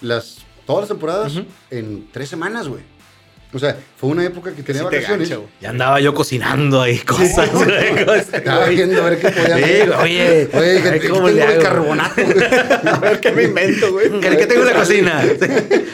[0.00, 0.38] las,
[0.70, 1.32] todas las temporadas
[1.70, 2.82] en tres semanas, güey.
[3.52, 5.28] O sea, fue una época que tenía sí te vacaciones.
[5.28, 5.48] gancha, güey.
[5.60, 7.50] Ya andaba yo cocinando ahí cosas.
[7.52, 8.76] güey, cosas, Estaba güey.
[8.76, 9.90] viendo a ver qué podía Sí, hacer.
[9.90, 12.22] oye, Oye, ay, que ¿cómo tengo le el carbonato.
[12.24, 12.44] güey.
[12.86, 14.08] A ver qué me invento, güey.
[14.20, 15.24] ¿Qué, qué tengo en la cocina?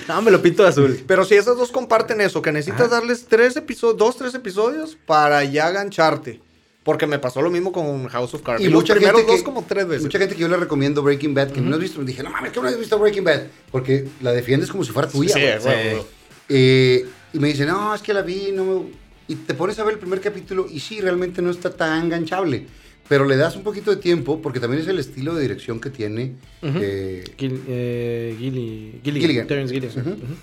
[0.06, 1.02] No, me lo pinto de azul.
[1.06, 5.42] Pero si esas dos comparten eso, que necesitas darles tres episodios, dos, tres episodios para
[5.44, 6.42] ya gancharte.
[6.86, 8.62] Porque me pasó lo mismo con House of Cards.
[8.62, 10.04] Y los mucha primeros gente dos que- como tres veces.
[10.04, 12.30] Mucha gente que yo le recomiendo Breaking Bad, que no has visto, me dije, no
[12.30, 13.42] mames, que no has visto Breaking Bad?
[13.70, 15.34] Porque la defiendes como si fuera tuya.
[15.34, 16.02] Sí, güey, güey.
[16.48, 18.82] Eh, y me dice, no, es que la vi, no me...
[19.28, 22.66] Y te pones a ver el primer capítulo y sí, realmente no está tan ganchable.
[23.08, 25.90] Pero le das un poquito de tiempo, porque también es el estilo de dirección que
[25.90, 26.34] tiene.
[26.62, 29.20] eh, Gil, eh, Gilly, Gilligan.
[29.22, 29.46] Gilligan.
[29.48, 30.00] Terrence Gilligan.
[30.00, 30.10] Ujú.
[30.10, 30.34] Ujú.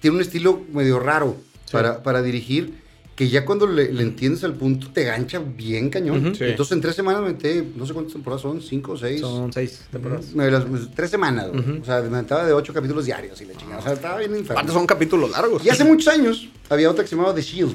[0.00, 1.72] tiene un estilo medio raro Sí.
[1.72, 2.74] para, para dirigir,
[3.18, 6.36] que ya cuando le, le entiendes al punto te gancha bien cañón.
[6.36, 6.44] Sí.
[6.44, 9.20] Entonces en tres semanas me metí, no sé cuántas temporadas son, cinco o seis.
[9.20, 10.32] Son seis temporadas.
[10.36, 13.54] Me las- me- tres semanas, o sea, me aventaba de ocho capítulos diarios y la
[13.56, 13.80] chingada.
[13.80, 14.52] O sea, estaba bien enfermo.
[14.60, 15.64] Aparte son capítulos largos.
[15.66, 17.74] Y hace muchos años había otra que se llamaba The Shield.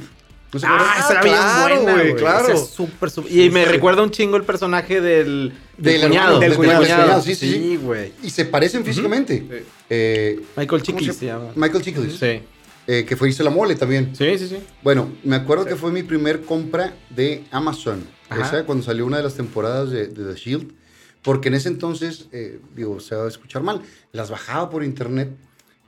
[0.53, 0.65] ¿No se?
[0.69, 2.53] Ah, esa era bien claro, buena, güey, claro.
[2.53, 6.39] Es súper, súper- Y me recuerda un chingo el personaje del, del, Del cuñado.
[6.39, 6.81] Del del cuñado.
[6.83, 7.53] cuñado, sí, sí, sí.
[7.59, 8.13] Sí, güey.
[8.23, 9.39] Y se parecen físicamente.
[9.39, 9.65] Sí.
[9.89, 11.47] Eh, Michael ¿cómo Chiklis se llama.
[11.55, 12.15] Michael Chiklis.
[12.17, 12.39] Sí.
[12.87, 14.15] Eh, que fue hizo la mole también.
[14.15, 14.57] Sí, sí, sí.
[14.83, 18.05] Bueno, me acuerdo que fue mi primer compra de Amazon.
[18.29, 18.45] Ajá.
[18.47, 20.71] Esa cuando salió una de las temporadas de, de The Shield.
[21.21, 25.29] Porque en ese entonces, eh, digo, se va a escuchar mal, las bajaba por internet.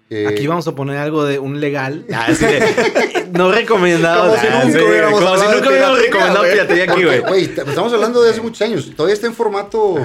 [0.09, 2.05] eh, Aquí vamos a poner algo de un legal.
[2.13, 4.29] Ah, de- no recomendado.
[4.29, 7.19] Como si Ah, nunca sí, hubiéramos Como si nunca hubiéramos recomendado piratería aquí, güey.
[7.19, 8.91] güey, t- estamos hablando de hace muchos años.
[8.95, 9.95] Todavía está en formato.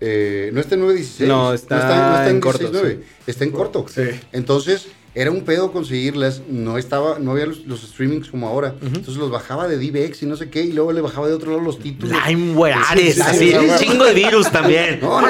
[0.00, 1.26] eh, no está en 916.
[1.28, 3.86] No, está en corto, 16:9, Está en corto.
[3.88, 4.02] Sí.
[4.32, 6.42] Entonces, era un pedo conseguirlas.
[6.46, 8.74] No estaba, no había los, los streamings como ahora.
[8.82, 10.62] Entonces los bajaba de DBX y no sé qué.
[10.62, 12.14] Y luego le bajaba de otro lado los títulos.
[12.26, 12.34] Sí,
[12.70, 15.00] así, sí, un chingo de virus también.
[15.06, 15.28] No, no.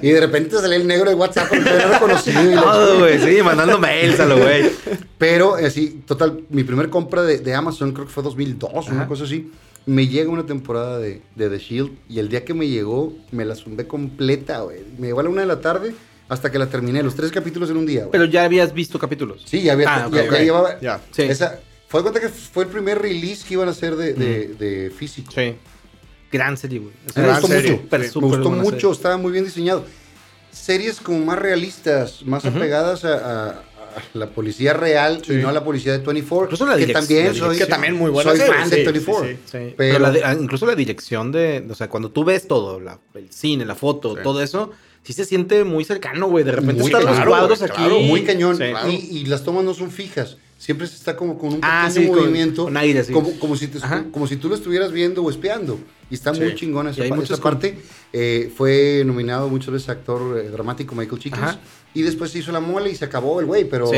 [0.00, 2.50] Y de repente salía el negro de WhatsApp porque no reconocido.
[2.50, 4.70] y Todo, güey, sí, mandando mails a lo güey.
[5.18, 9.06] Pero así, total, mi primer compra de, de Amazon creo que fue 2002, una Ajá.
[9.06, 9.50] cosa así.
[9.84, 13.44] Me llega una temporada de, de The Shield y el día que me llegó me
[13.44, 14.78] la zumbé completa, güey.
[14.98, 15.94] Me llegó a la una de la tarde
[16.28, 18.12] hasta que la terminé, los tres capítulos en un día, güey.
[18.12, 19.42] Pero ya habías visto capítulos.
[19.46, 20.80] Sí, ya había, Ah, ok, ya, llevaba.
[20.80, 21.00] Ya.
[21.12, 21.22] Sí.
[21.22, 24.48] Esa, fue de cuenta que fue el primer release que iban a hacer de, de,
[24.54, 25.32] de físico.
[25.32, 25.54] Sí.
[26.32, 26.92] Gran serie, güey.
[27.06, 28.20] Es Me gustó serie, mucho.
[28.20, 28.92] me gustó mucho, serie.
[28.92, 29.84] estaba muy bien diseñado.
[30.50, 32.56] Series como más realistas, más Ujú.
[32.56, 33.48] apegadas a, a-
[33.96, 36.46] a la policía real y no a la policía de 24.
[36.46, 37.56] Incluso la que también la soy, dirección.
[37.58, 39.24] Que también muy buena soy serie, fan de sí, 24.
[39.24, 39.40] sí, sí.
[39.44, 42.46] Sí, Pero- pero, la de- ah, incluso la dirección de, o sea, cuando tú ves
[42.48, 44.20] todo, la- el cine, la foto, Sí.
[44.22, 44.70] todo eso,
[45.06, 46.44] sí se siente muy cercano, güey.
[46.44, 47.78] De repente Muy están los cuadros güey, aquí.
[47.78, 48.56] claro, Muy cañón.
[48.56, 48.64] Sí.
[48.90, 50.36] Y, y las tomas no son fijas.
[50.58, 52.64] Siempre se está como con un pequeño Ah, sí, con- movimiento.
[52.64, 53.12] con aire, sí.
[53.12, 53.78] como, como, si te-
[54.10, 55.78] como si tú lo estuvieras viendo o espiando.
[56.10, 56.54] Y está muy Sí.
[56.56, 57.78] chingona esa, pa- esa con- parte.
[58.12, 61.42] Eh, fue nominado muchas veces actor eh, dramático Michael Chiklis.
[61.42, 61.60] Ajá.
[61.94, 63.64] Y después se hizo la mole y se acabó el güey.
[63.68, 63.92] Pero Sí.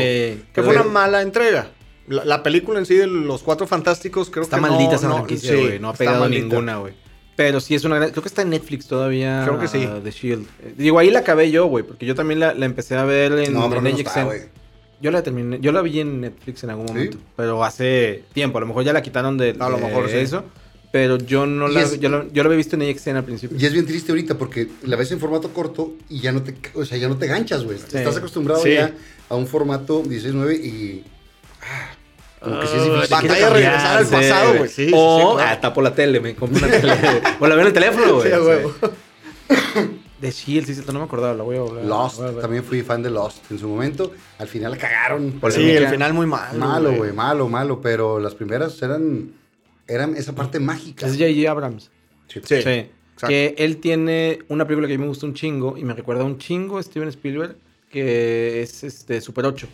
[0.53, 1.71] Que fue una mala entrega.
[2.07, 5.07] La, la película en sí de los cuatro fantásticos creo Está que maldita no, esa
[5.07, 5.79] no, franquicia, sí, güey.
[5.79, 6.93] no ha pegado ninguna, güey.
[7.39, 8.09] Pero sí es una gran...
[8.11, 9.43] Creo que está en Netflix todavía.
[9.45, 9.77] Creo que sí.
[9.77, 10.45] uh, The Shield.
[10.75, 11.85] Digo, ahí la acabé yo, güey.
[11.85, 14.29] Porque yo también la, la empecé a ver en, no, en no está.
[14.99, 16.93] Yo la terminé, yo la vi en Netflix en algún ¿Sí?
[16.93, 20.09] momento, pero hace tiempo, a lo mejor ya la quitaron de, A lo de mejor
[20.09, 20.17] sí.
[20.17, 20.43] eso,
[20.91, 23.57] pero yo no la, es- yo, la, yo la había visto en AXN al principio.
[23.57, 26.53] Y es bien triste ahorita porque la ves en formato corto y ya no te,
[26.73, 27.77] o sea, ya no te ganchas, güey.
[27.77, 28.73] Estás acostumbrado Sí.
[28.73, 28.93] ya
[29.29, 31.03] a un formato 16-9 y.
[32.39, 33.09] como que sí es Ah, difícil.
[33.09, 34.69] Batalla regresar al pasado, güey.
[34.69, 35.51] Sí, sí, o sí, claro.
[35.51, 36.93] ah, tapo la tele, me compro una tele.
[37.39, 38.27] o la veo en el teléfono, güey.
[38.27, 38.73] Sí, a huevo.
[40.21, 41.85] De Shield, sí, sí, no me acordaba, la voy a volver.
[41.85, 44.11] Lost, a también fui fan de Lost en su momento.
[44.37, 45.31] Al final la cagaron.
[45.39, 46.59] Por Sí, el final muy malo.
[46.59, 47.79] malo, güey, malo, malo.
[47.81, 49.31] Pero las primeras eran,
[49.87, 51.05] eran esa parte mágica.
[51.07, 51.49] Es J.J.
[51.49, 51.89] Abrams.
[52.27, 52.41] Sí.
[52.43, 52.61] Sí.
[52.61, 52.85] Sí.
[53.27, 56.23] Que él tiene una película que a mí me gusta un chingo y me recuerda
[56.25, 57.55] un chingo a Steven Spielberg,
[57.89, 59.67] que es este Super 8.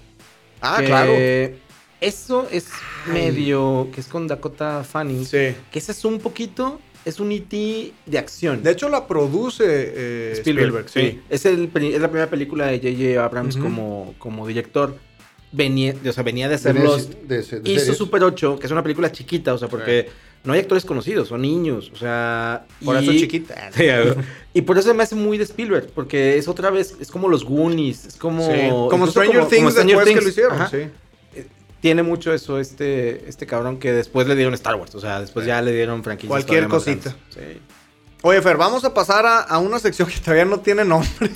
[0.62, 1.12] Ah, Que claro.
[2.02, 2.68] Eso es
[3.12, 3.90] medio.
[3.94, 5.26] que es con Dakota Fanning.
[5.26, 5.56] Sí.
[5.72, 6.80] Que ese es un poquito.
[7.06, 7.94] Es un E.T.
[8.08, 8.64] de acción.
[8.64, 11.22] De hecho, la produce eh, Spielberg, sí.
[11.30, 13.24] Es, el, es la primera película de J.J.
[13.24, 13.64] Abrams Ujú.
[13.64, 14.98] como, como director.
[15.52, 17.10] Venía, o sea, venía de hacer Venía los.
[17.10, 17.98] de- de- de Hizo series.
[17.98, 20.10] Super 8, que es una película chiquita, o sea, porque
[20.44, 22.66] no hay actores conocidos, son niños, o sea.
[22.84, 23.70] Por y- eso chiquita.
[23.76, 24.18] Sí, a ver.
[24.54, 27.46] y por eso me hace muy de Spielberg, porque es otra vez, es como los
[27.46, 28.46] Goonies, es como.
[28.52, 28.60] Sí.
[28.90, 30.24] Como Stranger como- Things como Stranger después que Things.
[30.24, 30.70] lo hicieron, Ajá.
[30.70, 30.90] sí.
[31.86, 35.46] Tiene mucho eso este, este cabrón que después le dieron Star Wars, o sea, después
[35.46, 36.30] ya le dieron franquicias.
[36.32, 37.16] Cualquier cosita.
[37.30, 37.62] Sí.
[38.24, 41.10] Oye, Fer, vamos a pasar a, a una sección que todavía no tiene nombre.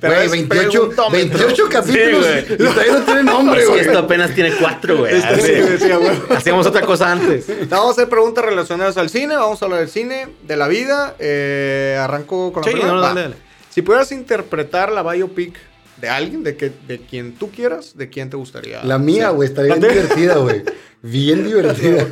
[0.00, 1.38] Güey, es 28, preguntómetro.
[1.38, 2.52] 28 capítulos güey.
[2.54, 3.80] y todavía no tiene nombre, güey.
[3.80, 5.14] esto apenas tiene cuatro, güey.
[5.16, 6.34] Este, sí, Así- sí.
[6.34, 7.46] Hacíamos otra cosa antes.
[7.68, 11.16] Vamos a hacer preguntas relacionadas al cine, vamos a hablar del cine, de la vida.
[11.18, 12.94] Eh, arranco con la Sí, primera.
[12.94, 13.36] no, dale, dale.
[13.70, 15.54] Si pudieras interpretar la biopic
[16.00, 18.82] de alguien, de, que, de quien tú quieras, de quién te gustaría.
[18.84, 20.62] La mía, güey, estaría bien divertida, güey.
[21.02, 22.06] Bien divertida.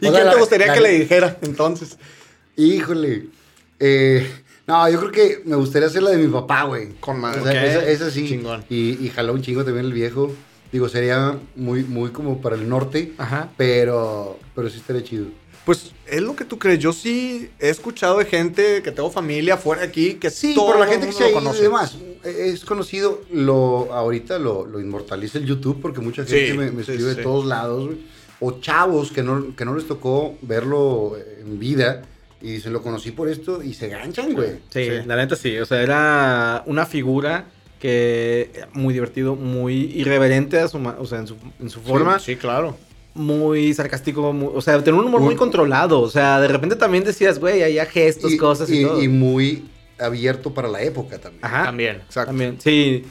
[0.00, 1.98] ¿Y O quién te gustaría la- que le dijera entonces?
[2.56, 3.26] Híjole.
[3.80, 4.26] Eh,
[4.66, 6.94] no, yo creo que me gustaría hacer la de mi papá, güey.
[7.00, 7.40] Con madre.
[7.40, 8.26] O sea, esa sí.
[8.28, 8.64] Chingón.
[8.70, 10.32] Y, y jaló un chingo también el viejo.
[10.72, 13.12] Digo, sería muy, muy como para el norte.
[13.18, 13.50] Ajá.
[13.56, 15.26] Pero, pero sí estaría chido.
[15.64, 16.78] Pues es lo que tú crees.
[16.78, 20.66] Yo sí he escuchado de gente que tengo familia fuera de aquí que Sí, todo
[20.66, 21.62] por la gente que se conoce.
[21.62, 21.96] demás.
[22.22, 26.84] Es conocido, lo, ahorita lo, lo inmortaliza el YouTube porque mucha gente Sí, me, me
[26.84, 27.16] sí, escribe sí.
[27.16, 27.90] de todos lados.
[28.40, 32.02] O chavos que no, que no les tocó verlo en vida
[32.42, 34.50] y dicen, lo conocí por esto y se ganchan, güey.
[34.68, 34.90] Sí, Sí.
[35.06, 35.56] la neta sí.
[35.56, 37.46] O sea, era una figura
[37.80, 42.18] que muy divertido, muy irreverente a su, ma- o sea, en su, en su forma.
[42.18, 42.76] Sí, sí, claro.
[43.14, 46.00] Muy sarcástico, muy- o sea, tenía un humor Un- muy controlado.
[46.00, 49.02] O sea, de repente también decías, güey, había gestos, y, cosas y, y- todo.
[49.02, 49.64] y muy
[49.98, 51.44] abierto para la época también.
[51.44, 51.64] Ajá.
[51.64, 52.30] También, exacto.
[52.30, 53.04] También, sí.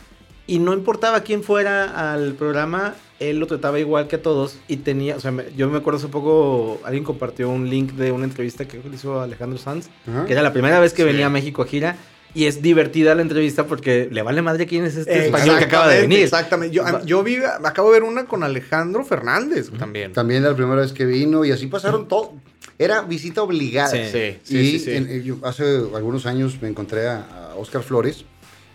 [0.46, 4.58] Y no importaba quién fuera al programa, él lo trataba igual que a todos.
[4.68, 8.12] Y tenía, o sea, me- yo me acuerdo hace poco, alguien compartió un link de
[8.12, 10.26] una entrevista que le hizo Alejandro Sanz, Ajá.
[10.26, 11.08] que era la primera vez que Sí.
[11.08, 11.96] venía a México a gira.
[12.36, 15.66] Y es divertida la entrevista porque le vale madre quién es este español que Exactamente,
[15.66, 16.20] acaba de venir.
[16.20, 16.76] Exactamente.
[16.76, 20.14] Yo, yo vi, acabo de ver una con Alejandro Fernández también.
[20.14, 22.34] También la primera vez que vino y así pasaron todo.
[22.80, 23.90] Era visita obligada.
[23.90, 24.00] Sí.
[24.12, 24.92] Sí, sí, y sí, sí.
[24.92, 25.64] en- en- yo hace
[25.96, 28.26] algunos años me encontré a, a Oscar Flores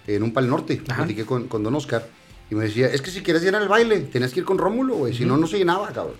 [0.07, 0.77] en un Pal Norte.
[0.77, 2.07] Platiqué con, con Don Oscar
[2.51, 4.95] y me decía, es que si quieres llenar el baile, tenías que ir con Rómulo,
[4.95, 5.15] güey.
[5.15, 6.15] Si no, no se llenaba, cabrón.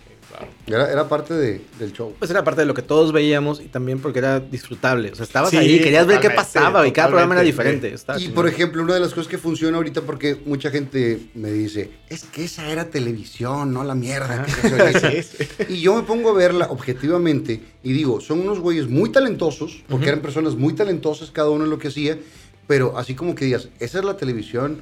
[0.67, 2.15] Era, era parte de- del show.
[2.19, 5.11] Pues era parte de lo que todos veíamos y también porque era disfrutable.
[5.11, 7.93] O sea, estabas Sí, ahí, querías ver qué pasaba y cada programa era diferente.
[7.93, 11.51] Estaba Y por ejemplo, una de las cosas que funciona ahorita, porque mucha gente me
[11.51, 14.45] dice, es que esa era televisión, no la mierda.
[14.45, 14.99] que ahorita".
[15.11, 15.49] Sí, sí.
[15.71, 20.07] Y yo me pongo a verla objetivamente y digo, son unos güeyes muy talentosos, porque
[20.09, 22.19] eran personas muy talentosas cada uno en lo que hacía,
[22.67, 24.79] pero así como que digas, esa es la televisión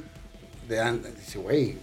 [0.68, 0.76] de.
[1.24, 1.76] Dice, güey,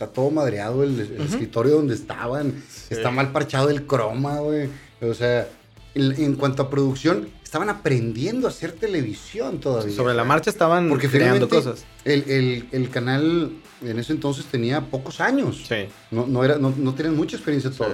[0.00, 2.54] está todo madreado el, el escritorio donde estaban,
[2.88, 4.68] está mal parchado el croma, güey.
[5.02, 5.46] O sea,
[5.94, 9.94] en, en cuanto a producción, estaban aprendiendo a hacer televisión todavía.
[9.94, 11.84] Sobre la marcha estaban Porque creando cosas.
[12.06, 15.64] El, el- el canal en ese entonces tenía pocos años.
[15.68, 15.86] Sí.
[16.10, 17.92] No, no, era, no, no tenían mucha experiencia todos.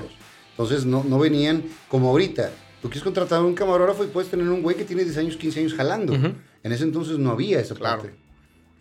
[0.52, 2.50] Entonces no, no venían como ahorita.
[2.82, 5.36] Tú quieres contratar a un camarógrafo y puedes tener un güey que tiene 10 años,
[5.36, 6.12] 15 años jalando.
[6.14, 8.02] En ese entonces no había esa Claro.
[8.02, 8.16] parte.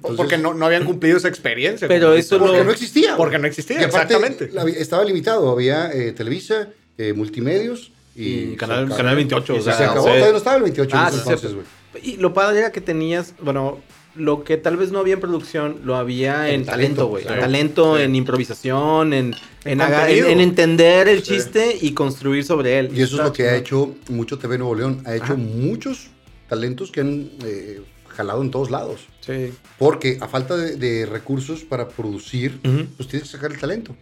[0.01, 1.87] Porque no, no habían cumplido esa experiencia.
[1.87, 2.37] Pero eso.
[2.37, 3.17] Porque lo- no existía.
[3.17, 4.49] Porque no existía, exactamente.
[4.53, 5.49] la- estaba limitado.
[5.49, 8.97] Había eh, Televisa, eh, Multimedios y, Y Canal- acabó.
[8.97, 10.01] Canal 28, Y o se acabó.
[10.01, 10.03] sí.
[10.05, 11.65] Todavía no estaba el 28 Ah, en ese sí, entonces, güey.
[12.03, 13.79] Y lo padre era que tenías, bueno,
[14.15, 17.23] lo que tal vez no había en producción, lo había en, En talento, güey.
[17.27, 18.03] En talento, Sí.
[18.03, 20.27] en improvisación, en, En en, haga- contenido.
[20.27, 21.33] en- en entender el Sí.
[21.33, 22.89] chiste y construir sobre él.
[22.93, 25.01] Y eso es lo que ha hecho mucho TV Nuevo León.
[25.05, 25.35] Ha hecho Ajá.
[25.35, 26.07] muchos
[26.47, 27.81] talentos que han eh,
[28.15, 29.01] jalado en todos lados.
[29.21, 29.53] Sí.
[29.77, 32.85] Porque a falta de, de recursos para producir, Ujú.
[32.97, 33.95] pues tienes que sacar el talento.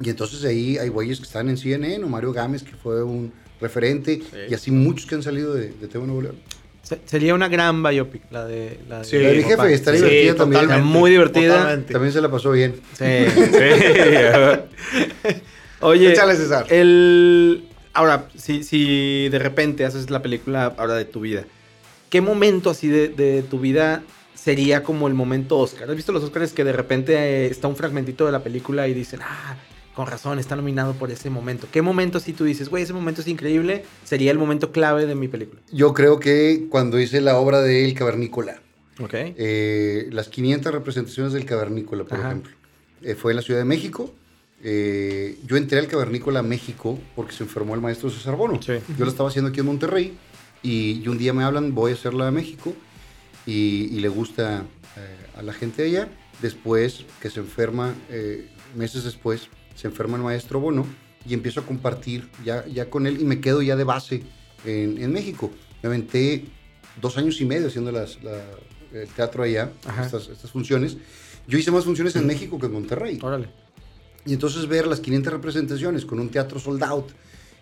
[0.00, 3.32] Y entonces ahí hay güeyes que están en CNN, o Mario Gámez, que fue un
[3.60, 6.36] referente, y así muchos que han salido de, de TV Nuevo León.
[6.82, 8.78] Se- Sería una gran biopic, la de...
[8.88, 9.62] La de Sí, La de mi papá.
[9.62, 10.82] jefe está Sí, divertida también.
[10.84, 11.56] Muy divertida.
[11.58, 11.92] totalmente.
[11.92, 12.74] También se la pasó bien.
[12.98, 15.34] Sí, sí.
[15.80, 16.66] Oye, Échale, César.
[16.70, 17.68] el...
[17.92, 21.44] Ahora, si, si de repente haces la película ahora de tu vida,
[22.14, 24.04] ¿qué momento así de, de tu vida
[24.36, 25.90] sería como el momento Oscar?
[25.90, 28.94] ¿Has visto los Oscars que de repente eh, está un fragmentito de la película y
[28.94, 29.56] dicen, ah,
[29.96, 31.66] con razón, está nominado por ese momento?
[31.72, 35.16] ¿Qué momento si tú dices, güey, ese momento es increíble, sería el momento clave de
[35.16, 35.60] mi película?
[35.72, 38.62] Yo creo que cuando hice la obra de El Cavernícola,
[39.00, 39.14] Ok.
[39.14, 42.28] eh, las 500 representaciones del Cavernícola, por Ajá.
[42.28, 42.52] ejemplo,
[43.02, 44.14] eh, fue en la Ciudad de México.
[44.62, 48.62] Eh, yo entré al Cavernícola México porque se enfermó el maestro César Bono.
[48.62, 48.74] Sí.
[48.96, 50.16] Yo lo estaba haciendo aquí en Monterrey
[50.64, 52.74] y, y un día me hablan, voy a hacerla a México
[53.46, 54.64] y, y le gusta
[54.96, 56.08] eh, a la gente de allá.
[56.42, 60.84] Después que se enferma, eh, meses después, se enferma el maestro Bono
[61.28, 64.22] y empiezo a compartir ya, ya con él y me quedo ya de base
[64.64, 65.50] en, en México.
[65.82, 66.44] Me aventé
[67.00, 68.42] dos años y medio haciendo las, la-
[68.92, 69.70] el teatro allá,
[70.04, 70.96] estas, estas funciones.
[71.48, 73.18] Yo hice más funciones en México que en Monterrey.
[73.22, 73.48] Órale.
[74.24, 77.06] Y entonces ver las 500 representaciones con un teatro sold out,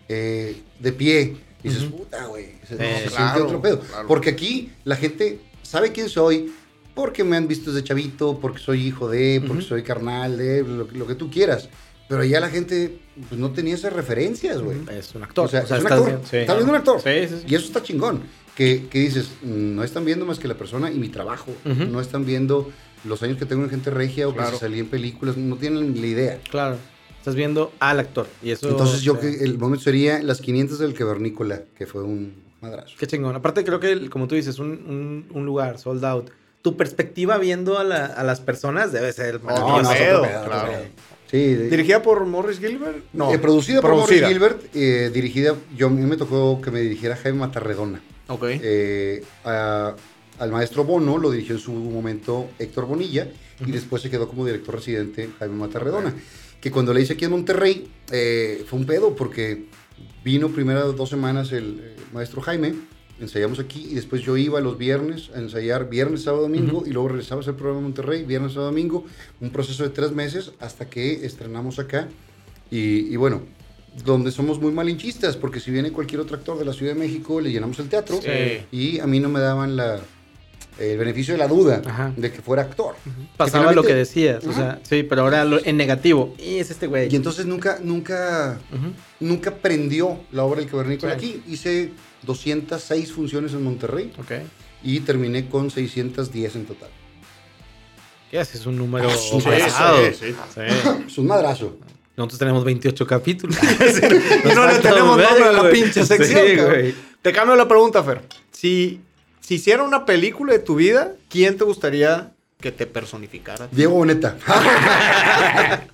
[0.07, 3.79] eh, de pie, y dices, puta, güey, se, se siente claro, otro pedo.
[3.79, 4.07] claro.
[4.07, 6.51] Porque aquí la gente sabe quién soy,
[6.93, 9.69] porque me han visto desde chavito, porque soy hijo de, porque Ujú.
[9.69, 11.69] soy carnal de, lo, lo que tú quieras.
[12.09, 12.99] Pero allá la gente
[13.29, 14.77] pues, no tenía esas referencias, güey.
[14.91, 15.45] Es un actor.
[15.45, 16.21] O sea, es un actor.
[16.29, 16.37] sí.
[16.37, 17.01] Estás viendo un actor.
[17.01, 17.43] Sí, sí.
[17.47, 18.21] Y eso está chingón.
[18.55, 21.51] Que, que dices, mm, no están viendo más que la persona y mi trabajo.
[21.65, 21.85] Ujú.
[21.85, 22.69] No están viendo
[23.05, 24.51] los años que tengo en gente regia o Claro.
[24.51, 25.37] que salí en películas.
[25.37, 26.39] No tienen la idea.
[26.51, 26.77] Claro.
[27.23, 28.27] Estás viendo al actor.
[28.43, 28.67] Y eso.
[28.67, 32.33] Entonces yo o sea, que el momento sería las 500 del Cavernícola, que fue un
[32.59, 32.95] madrazo.
[32.99, 33.33] Qué chingón.
[33.33, 36.31] Aparte, creo que, el- como tú dices, un, un- un lugar sold out,
[36.61, 39.93] tu perspectiva viendo a, la- a las personas debe ser No, maravillosa.
[39.93, 40.71] no, pedo, claro.
[41.31, 43.05] Sí, de- ¿Dirigida por Morris Gilbert?
[43.13, 43.33] No.
[43.33, 44.23] eh, producida por producida.
[44.23, 48.01] Morris Gilbert, eh, dirigida, yo a mí me tocó que me dirigiera Jaime Matarredona.
[48.27, 48.43] Ok.
[48.49, 49.95] Eh, a-
[50.39, 53.29] al maestro Bono lo dirigió en su momento Héctor Bonilla
[53.65, 56.13] y después se quedó como director residente Jaime Matarredona.
[56.63, 59.65] Que cuando le hice aquí en Monterrey eh, fue un pedo porque
[60.23, 62.73] vino primero dos semanas el eh, maestro Jaime,
[63.19, 67.09] ensayamos aquí y después yo iba los viernes a ensayar viernes, sábado, domingo y luego
[67.09, 69.03] regresaba el programa en Monterrey, viernes, sábado, domingo,
[69.41, 72.07] un proceso de tres meses hasta que estrenamos acá
[72.71, 73.41] y, y bueno,
[74.05, 77.41] donde somos muy malinchistas, porque si viene cualquier otro actor de la Ciudad de México,
[77.41, 78.61] le llenamos el teatro Sí.
[78.71, 79.99] y a mí no me daban la,
[80.79, 82.13] el beneficio de la duda Ajá.
[82.15, 82.95] de que fuera actor.
[83.37, 84.59] Pasaba Que lo que decías, o Ajá.
[84.59, 86.33] sea, sí, pero ahora lo- en negativo.
[86.39, 87.11] Y es este güey.
[87.11, 88.59] Y entonces nunca, nunca,
[89.19, 91.41] nunca prendió la obra del cavernícola Sí.
[91.43, 91.43] aquí.
[91.53, 91.91] Hice
[92.23, 94.31] 206 funciones en Monterrey Ok.
[94.83, 96.89] y terminé con 610 en total.
[98.31, 98.65] ¿Qué haces?
[98.65, 99.49] Un número Ah, sí, sí,
[100.19, 100.35] sí.
[100.55, 100.61] Sí.
[101.07, 101.77] Es un madrazo.
[102.15, 103.57] Nosotros tenemos 28 capítulos.
[103.61, 106.65] Y no le tenemos nombre a la pinche sección.
[106.67, 106.93] Güey.
[107.21, 108.21] Te cambio la pregunta, Fer.
[108.51, 108.99] Si,
[109.45, 113.67] si hiciera una película de tu vida, ¿quién te gustaría que te personificara?
[113.71, 114.37] Diego Boneta.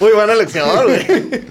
[0.00, 1.00] Muy buena elección, güey.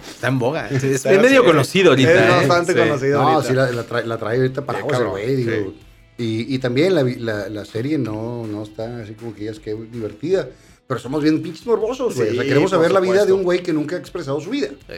[0.09, 0.67] Está en boga.
[0.69, 2.13] Es, es medio sí, conocido ahorita.
[2.13, 2.47] Es ¿eh?
[2.47, 2.79] bastante Sí.
[2.79, 3.49] conocido No, ahorita.
[3.49, 5.73] sí, la, la trae, la trae ahorita para Sí, güey, digo.
[6.17, 9.59] Y, y también la, la, la serie no, no está así como que ya es
[9.59, 10.47] que divertida.
[10.87, 12.29] Pero somos bien pinches morbosos, güey.
[12.29, 13.35] o sea, Sí, queremos saber la vida de supuesto.
[13.35, 14.69] un güey que nunca ha expresado su vida.
[14.87, 14.95] Sí.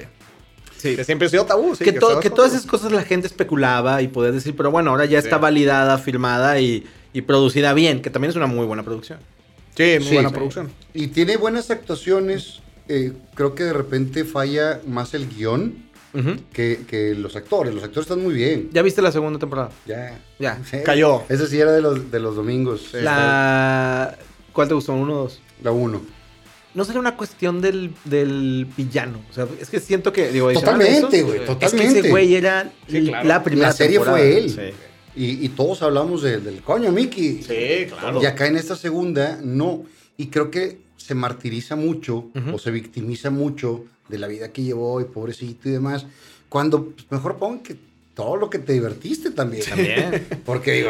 [0.81, 1.83] Que siempre ha sido tabú, sí.
[1.83, 5.19] que, to- todas esas cosas la gente especulaba y podía decir, pero bueno, ahora ya
[5.19, 5.41] está Sí.
[5.41, 9.19] validada, firmada y, y producida bien, que también es una muy buena producción.
[9.75, 10.13] Sí, muy Sí.
[10.15, 10.35] buena Sí.
[10.35, 10.71] producción.
[10.93, 12.59] Y tiene buenas actuaciones.
[12.89, 15.75] eh, creo que de repente falla más el guion
[16.51, 17.73] que, que los actores.
[17.73, 18.69] Los actores están muy bien.
[18.73, 19.69] ¿Ya viste la segunda temporada?
[19.85, 20.19] Ya.
[20.39, 20.59] Ya.
[20.69, 20.77] Sí.
[20.83, 21.23] Cayó.
[21.29, 22.89] Ese sí era de los, de los domingos.
[22.93, 24.17] La...
[24.51, 24.93] ¿Cuál te gustó?
[24.93, 25.39] ¿Uno o dos?
[25.63, 26.01] La uno.
[26.73, 29.19] No sería una cuestión del, del villano.
[29.29, 30.31] O sea, es que siento que.
[30.31, 31.65] Digo, Totalmente, güey, totalmente.
[31.65, 33.27] Es que ese güey era Sí, claro.
[33.27, 34.17] la primera La serie temporada.
[34.17, 34.49] fue él.
[34.49, 34.61] Sí.
[35.13, 37.43] Y, y todos hablamos de- del coño, Mickey.
[37.43, 38.21] Sí, claro.
[38.21, 39.83] Y acá en esta segunda, no.
[40.15, 45.01] Y creo que se martiriza mucho o se victimiza mucho de la vida que llevó
[45.01, 46.05] y pobrecito y demás.
[46.47, 47.75] Cuando pues, mejor pongan que
[48.13, 49.63] todo lo que te divertiste también.
[49.65, 50.27] También.
[50.45, 50.89] Porque digo,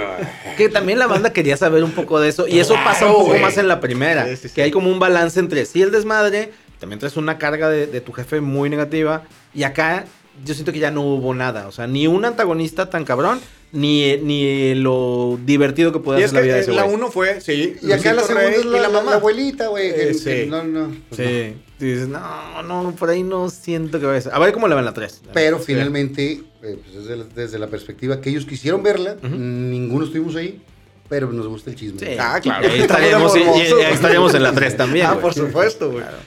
[0.57, 2.47] Que también la banda quería saber un poco de eso.
[2.47, 4.27] Y eso pasa un poco más en la primera.
[4.27, 4.55] Sí, sí, sí.
[4.55, 8.01] Que hay como un balance entre sí el desmadre, también traes una carga de, de
[8.01, 9.23] tu jefe muy negativa.
[9.53, 10.05] Y acá
[10.43, 11.67] yo siento que ya no hubo nada.
[11.67, 13.39] O sea, ni un antagonista tan cabrón,
[13.71, 16.85] ni, ni lo divertido que puede Y hacer es la vida de eh, ese la
[16.85, 17.75] uno fue, sí.
[17.81, 19.11] y acá la segunda Rey es la, y la la- mamá.
[19.11, 19.89] la abuelita, güey.
[19.89, 20.45] Eh, sí.
[20.49, 21.25] no, no, pues no.
[21.25, 21.55] Sí.
[21.79, 24.33] Y dices, no, no, por ahí no siento que vaya a ser.
[24.35, 25.21] A ver cómo la ven la 3.
[25.33, 30.35] Pero finalmente, eh, pues, desde, la, desde la perspectiva que ellos quisieron verla, ninguno estuvimos
[30.35, 30.61] ahí,
[31.09, 31.99] pero nos gusta el chisme.
[31.99, 32.17] Sí.
[32.19, 32.67] Ah, claro.
[32.69, 35.05] Ahí estaríamos, y- y- y estaríamos en la 3 también.
[35.07, 35.21] Ah, güey.
[35.21, 36.03] por supuesto, güey.
[36.03, 36.17] Claro.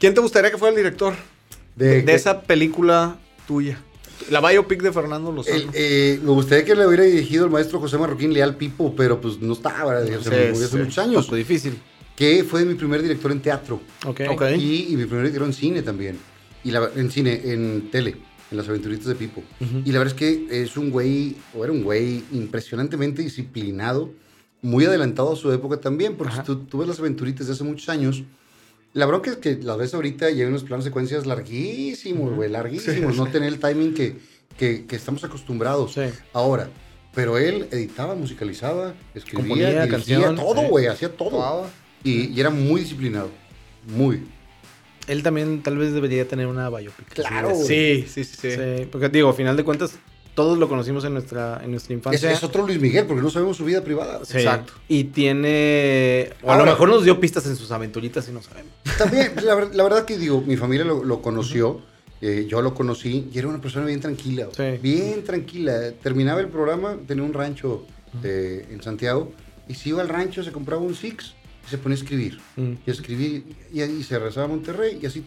[0.00, 1.14] ¿Quién te gustaría que fuera el director
[1.76, 3.78] De, de esa película tuya?
[4.30, 5.56] La biopic de Fernando Lozano.
[5.56, 9.20] El- eh, me gustaría que le hubiera dirigido el maestro José Marroquín Leal Pipo, pero
[9.20, 10.76] pues no estaba, o sea, Sí, me murió hace sí.
[10.76, 11.24] muchos años.
[11.26, 11.74] poco difícil.
[12.16, 14.20] Que fue mi primer director en teatro Ok.
[14.30, 14.42] Ok.
[14.56, 16.16] y, y mi primer director en cine también.
[16.62, 18.16] Y la, en cine, en tele,
[18.50, 19.42] en las aventuritas de Pipo.
[19.84, 24.10] Y la verdad es que es un güey, o era un güey impresionantemente disciplinado,
[24.62, 26.42] muy adelantado a su época también, porque Ajá.
[26.42, 28.22] si tú, tú ves las aventuritas de hace muchos años.
[28.94, 33.16] La bronca es que las ves ahorita y hay unos planos secuencias larguísimos, güey, larguísimos.
[33.16, 34.16] No tener el timing que,
[34.56, 36.02] que, que estamos acostumbrados Sí.
[36.32, 36.70] ahora.
[37.14, 40.66] Pero él editaba, musicalizaba, escribía, Componía, dirigía, canción, todo, sí.
[40.68, 41.30] güey, hacía todo.
[41.30, 41.66] Wow.
[42.02, 43.30] Y, y era muy disciplinado.
[43.86, 44.22] Muy.
[45.06, 47.08] Él también tal vez debería tener una biopic.
[47.14, 47.54] Claro.
[47.54, 48.50] Sí, sí, sí, sí.
[48.52, 49.96] Sí, porque digo, a final de cuentas,
[50.34, 52.30] todos lo conocimos en nuestra, en nuestra Es, infancia.
[52.32, 54.24] es otro Luis Miguel, porque no sabemos su vida privada.
[54.24, 54.38] Sí.
[54.38, 54.72] Exacto.
[54.88, 56.30] Y tiene.
[56.42, 58.72] O a lo mejor nos dio pistas en sus aventuritas y no sabemos.
[58.98, 61.80] También, la, la verdad que digo, mi familia lo, lo conoció,
[62.20, 64.78] eh, yo lo conocí y era una persona bien tranquila, Sí.
[64.82, 65.92] bien tranquila.
[66.02, 67.86] Terminaba el programa, tenía un rancho
[68.22, 69.32] eh, en Santiago
[69.68, 71.34] y se iba al rancho, se compraba un Six
[71.66, 72.38] y se ponía a escribir.
[72.56, 72.72] Mm.
[72.86, 75.24] Y a escribir y, y se regresaba a Monterrey y así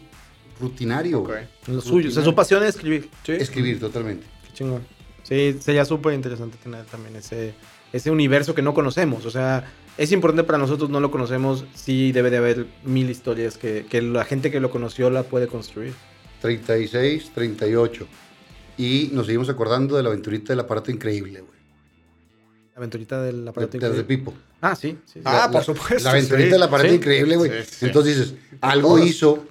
[0.60, 1.20] rutinario.
[1.20, 1.28] Ok.
[1.28, 1.44] güey.
[1.68, 2.08] Lo suyo.
[2.08, 3.08] O sea, su pasión es escribir.
[3.24, 3.32] Sí.
[3.32, 4.26] Escribir totalmente.
[4.46, 4.82] Qué chingón.
[5.28, 7.54] Sí, sería súper interesante tener también ese,
[7.92, 9.26] ese universo que no conocemos.
[9.26, 11.64] O sea, es importante para nosotros, no lo conocemos.
[11.74, 15.46] Sí, debe de haber mil historias que, que la gente que lo conoció la puede
[15.46, 15.92] construir.
[16.40, 18.06] 36, 38.
[18.78, 21.58] Y nos seguimos acordando de la aventurita del aparato increíble, güey.
[22.74, 24.04] La aventurita del aparato De, de increíble.
[24.16, 24.34] Pipo.
[24.60, 24.96] Ah, sí.
[25.04, 25.20] sí, sí.
[25.24, 26.94] Ah, La- por la- supuesto, La aventurita sí, del aparato sí.
[26.94, 27.50] increíble, güey.
[27.64, 27.86] Sí, sí.
[27.86, 29.44] Entonces dices, algo hizo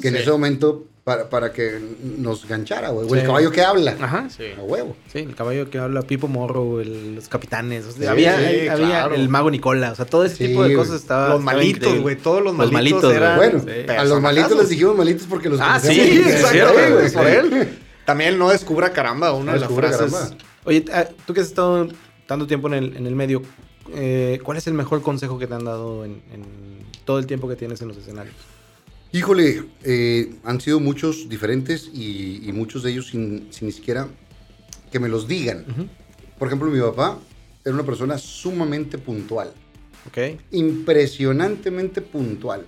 [0.00, 1.78] que en ese momento para, para que
[2.18, 3.06] nos ganchara, güey.
[3.08, 3.26] O el Sí.
[3.26, 3.94] caballo que habla.
[4.00, 4.28] Ajá.
[4.30, 4.44] Sí.
[4.58, 4.96] A huevo.
[5.12, 7.84] Sí, el caballo que habla Pipo Morro, el- los capitanes.
[7.84, 9.14] o sea, Sí, había sí, había claro.
[9.14, 9.92] el mago Nicola.
[9.92, 11.28] O sea, todo ese Sí, tipo de cosas estaba.
[11.28, 12.16] Los malitos, güey.
[12.16, 13.16] Todos los Los malitos, malitos, güey.
[13.16, 13.36] eran.
[13.36, 13.90] Bueno, sí.
[13.92, 15.78] a los malitos les dijimos malitos porque los Ah.
[15.78, 17.30] Sí, Sí, exactamente, por Sí.
[17.32, 17.78] él.
[18.06, 19.96] También no descubra caramba, una No de las frases.
[20.12, 20.36] caramba.
[20.64, 21.88] Oye, ah, tú que has estado
[22.26, 23.42] tanto tiempo en el, en el medio,
[23.94, 26.44] eh, ¿cuál es el mejor consejo que te han dado en, en
[27.04, 28.34] todo el tiempo que tienes en los escenarios?
[29.18, 34.08] Híjole, eh, han sido muchos diferentes y, y muchos de ellos sin, sin ni siquiera
[34.90, 35.64] que me los digan.
[35.70, 35.86] Ujú.
[36.36, 37.20] Por ejemplo, mi papá
[37.64, 39.52] era una persona sumamente puntual,
[40.08, 40.18] Ok.
[40.50, 42.66] impresionantemente puntual.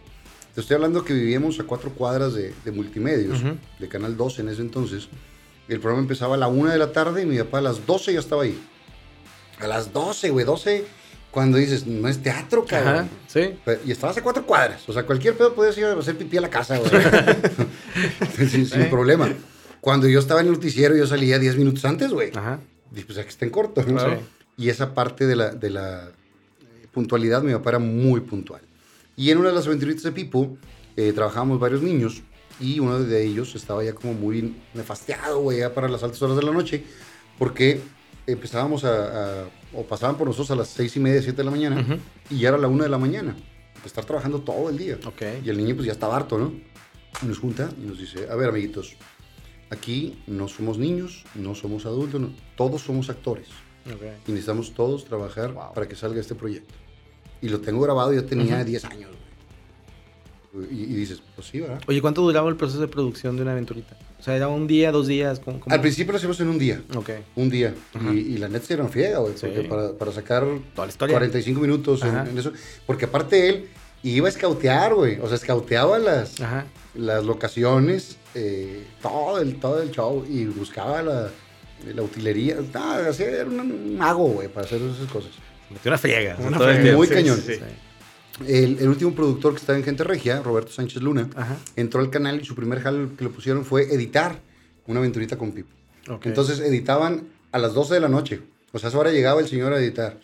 [0.54, 3.56] Te estoy hablando que vivíamos a cuatro cuadras de, de multimedios, Ujú.
[3.80, 5.08] de Canal 12 en ese entonces.
[5.66, 8.12] El programa empezaba a la una de la tarde y mi papá a las 12
[8.12, 8.56] ya estaba ahí.
[9.58, 10.84] A las 12, güey, 12,
[11.36, 12.94] cuando dices, no es teatro, cabrón.
[12.94, 13.08] Ajá.
[13.26, 13.50] Sí.
[13.84, 14.88] Y estabas a cuatro cuadras.
[14.88, 16.90] O sea, cualquier pedo podías ir a hacer pipí a la casa, güey.
[18.48, 19.28] sin, sin problema.
[19.82, 22.30] Cuando yo estaba en el noticiero, yo salía 10 minutos antes, güey.
[22.34, 22.58] Ajá.
[22.90, 23.96] Dije, pues aquí está en corto, ¿no?
[23.96, 24.20] Claro.
[24.56, 28.62] Y esa parte de la, de la eh, puntualidad, mi papá era muy puntual.
[29.14, 30.56] Y en una de las aventuritas de Pipo,
[30.96, 32.22] eh, trabajábamos varios niños
[32.60, 36.36] y uno de ellos estaba ya como muy nefasteado, güey, ya para las altas horas
[36.38, 36.82] de la noche,
[37.38, 37.82] porque
[38.26, 39.44] empezábamos a, a-
[39.76, 41.98] o pasaban por nosotros a las seis y media, siete de la mañana,
[42.30, 43.36] y ya era la una de la mañana,
[43.84, 44.98] estar trabajando todo el día.
[45.44, 46.52] Y el niño pues ya estaba harto, ¿no?
[47.22, 48.96] Y nos junta y nos dice, a ver amiguitos,
[49.70, 53.48] aquí no somos niños, no somos adultos, no- todos somos actores
[54.26, 55.72] y necesitamos todos trabajar Wow.
[55.74, 56.74] para que salga este proyecto.
[57.42, 58.64] Y lo tengo grabado, yo tenía.
[58.64, 59.10] 10 años.
[60.70, 61.80] Y, y dices, pues sí, ¿verdad?
[61.86, 63.96] Oye, ¿cuánto duraba el proceso de producción de una aventurita?
[64.18, 65.40] O sea, ¿era un día, dos días?
[65.40, 65.74] ¿Cómo, cómo?
[65.74, 67.10] Al principio lo hacíamos en un día, Ok.
[67.36, 67.74] un día.
[68.12, 69.46] Y, y la neta era una friega, güey, Sí.
[69.46, 70.44] porque para, para sacar
[70.74, 71.16] Toda la historia.
[71.16, 72.52] 45 minutos en, eso.
[72.86, 73.68] Porque aparte él
[74.02, 75.18] iba a escautear, güey.
[75.20, 76.66] O sea, escauteaba las, Ajá.
[76.94, 81.30] las locaciones, eh, todo, el, todo el show y buscaba la,
[81.94, 82.56] la utilería.
[82.72, 85.30] Nada, era un mago, güey, para hacer esas cosas.
[85.70, 86.36] Metió una friega.
[86.38, 86.96] Una friega.
[86.96, 87.36] Muy sí, cañón.
[87.44, 87.60] sí, sí.
[88.46, 91.56] El, el último productor que estaba en Gente Regia, Roberto Sánchez Luna, Ajá.
[91.76, 94.40] entró al canal y su primer jal que le pusieron fue editar
[94.86, 95.70] una aventurita con Pipo.
[96.22, 98.40] Entonces editaban a las 12 de la noche.
[98.72, 100.18] O sea, a esa hora llegaba el señor a editar.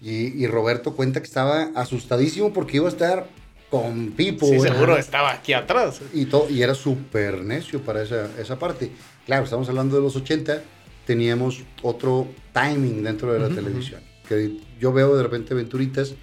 [0.00, 3.28] Y, y Roberto cuenta que estaba asustadísimo porque iba a estar
[3.70, 4.46] con Pipo.
[4.46, 4.70] Sí, güey.
[4.72, 6.00] seguro estaba aquí atrás.
[6.14, 8.90] Y, todo, y era súper necio para esa, esa parte.
[9.26, 10.62] Claro, estamos hablando de los 80,
[11.06, 14.00] teníamos otro timing dentro de la televisión.
[14.28, 16.14] Que yo veo de repente aventuritas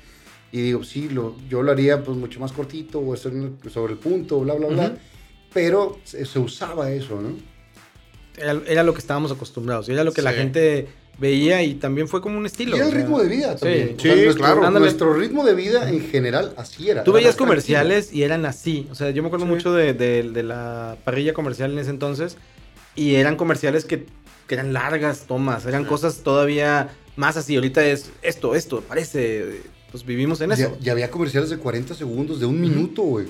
[0.51, 3.33] y digo, sí, lo, yo lo haría pues mucho más cortito o hacer
[3.71, 4.83] sobre el punto, bla, bla, bla.
[4.87, 4.97] Ujú.
[5.53, 7.29] Pero se, se usaba eso, ¿no?
[8.37, 9.89] Era, era lo que estábamos acostumbrados.
[9.89, 10.37] y Era lo que la Sí.
[10.37, 10.87] gente
[11.19, 12.75] veía y también fue como un Y estilo.
[12.75, 13.59] era o el ritmo de vida sí.
[13.63, 13.95] también.
[13.97, 14.65] O Sí, sea, nuestro, claro.
[14.67, 14.85] Ándale.
[14.85, 17.03] Nuestro ritmo de vida en general así era.
[17.03, 18.87] Tú era veías comerciales y eran así.
[18.91, 19.51] O sea, yo me acuerdo Sí.
[19.51, 22.37] mucho de, de- de la parrilla comercial en ese entonces.
[22.95, 24.05] Y eran comerciales que,
[24.47, 25.65] que eran largas tomas.
[25.65, 27.55] Eran cosas todavía más así.
[27.55, 29.61] Ahorita es esto, esto, parece.
[30.03, 30.77] Pues vivimos en Ya, eso.
[30.81, 33.25] ya había comerciales de 40 segundos, de un minuto, güey.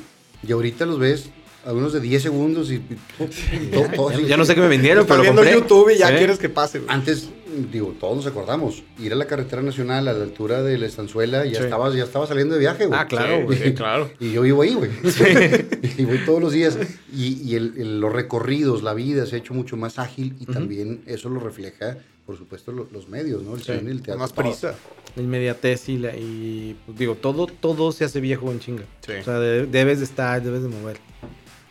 [0.48, 1.30] Y ahorita los ves,
[1.66, 4.26] algunos de 10 segundos y, y todo Ya, así.
[4.28, 5.60] ya no sé qué me vendieron, pero lo viendo compré.
[5.60, 6.16] YouTube y ya Sí.
[6.16, 6.80] quieres que pase.
[6.80, 6.90] güey.
[6.94, 7.30] Antes,
[7.72, 11.46] digo, todos nos acordamos, ir a la carretera nacional a la altura de la estanzuela,
[11.46, 11.64] ya, Sí.
[11.64, 13.00] estabas, ya estaba saliendo de viaje, güey.
[13.00, 13.58] Ah, claro, Sí, güey.
[13.64, 14.12] sí, claro.
[14.20, 14.92] Y yo vivo ahí, güey.
[15.98, 16.78] y voy todos los días.
[17.14, 20.44] Y, y el- el- los recorridos, la vida se ha hecho mucho más ágil y
[20.44, 20.54] Ujú.
[20.54, 21.98] también eso lo refleja,
[22.28, 23.56] por supuesto, lo- los medios, ¿no?
[23.56, 24.20] El Sí, cine, el teatro.
[24.20, 24.76] más prisa.
[25.16, 28.84] La inmediatez y, la, y pues, digo, todo, todo se hace viejo en chinga.
[29.06, 29.14] Sí.
[29.14, 30.98] O sea, de- debes de estar, debes de mover.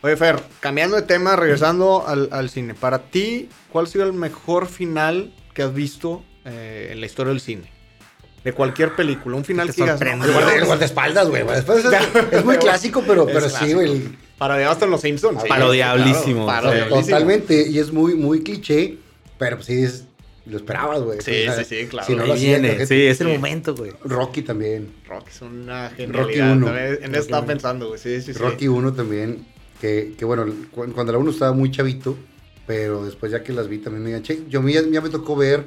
[0.03, 2.75] Oye, Fer, cambiando de tema, regresando al, al cine.
[2.75, 7.31] Para ti, ¿cuál ha sido el mejor final que has visto eh, en la historia
[7.33, 7.71] del cine?
[8.45, 9.37] De cualquier película.
[9.37, 10.29] Un final que digas, sorprende.
[10.29, 11.43] "No, El guardaespaldas, güey.
[11.49, 11.65] Es,
[12.33, 13.99] es muy clásico, pero, pero sí, güey.
[14.01, 15.43] de hasta en los Simpsons.
[15.49, 16.47] parodiablísimo.
[16.89, 18.99] Totalmente, y es muy, muy cliché,
[19.39, 20.05] pero pues sí, es,
[20.47, 21.21] lo esperabas, güey.
[21.21, 22.07] Sí, O sea, sí, sí, claro.
[22.07, 22.87] Si no lo viene.
[22.87, 23.33] Sí, es el sí.
[23.35, 23.93] momento, güey.
[24.05, 24.93] Rocky también.
[25.09, 26.53] Rocky es una Rocky genialidad.
[26.53, 26.67] uno.
[26.67, 27.47] También En eso Rocky estaba uno.
[27.49, 28.01] pensando, güey.
[28.01, 28.39] Sí, sí, sí.
[28.39, 29.45] Rocky 1 también,
[29.81, 32.17] que, que bueno, cu- cuando la 1 estaba muy chavito,
[32.67, 34.41] pero después ya que las vi también me enganché.
[34.49, 35.65] Yo me- ya me tocó ver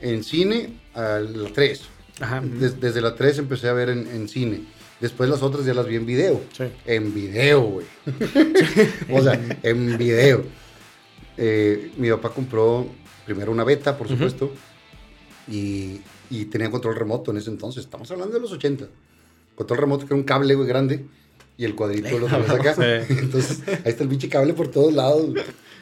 [0.00, 1.82] en cine a la 3.
[2.20, 2.40] Ajá.
[2.44, 4.62] Des- desde la 3 empecé a ver en, en cine.
[5.00, 6.40] Después las otras ya las vi en video.
[6.56, 6.64] Sí.
[6.86, 7.86] En video, güey.
[9.12, 10.42] o sea, en video.
[11.36, 12.86] Eh, mi papá compró
[13.26, 14.52] primero una beta, por supuesto,
[15.48, 16.00] y,
[16.30, 17.84] y tenía control remoto en ese entonces.
[17.84, 18.86] Estamos hablando de los 80.
[19.54, 21.04] Control remoto que era un cable, güey, grande,
[21.58, 22.74] y el cuadrito lo sabes acá.
[23.06, 23.14] Sí.
[23.18, 25.30] Entonces, ahí está el pinche cable por todos lados.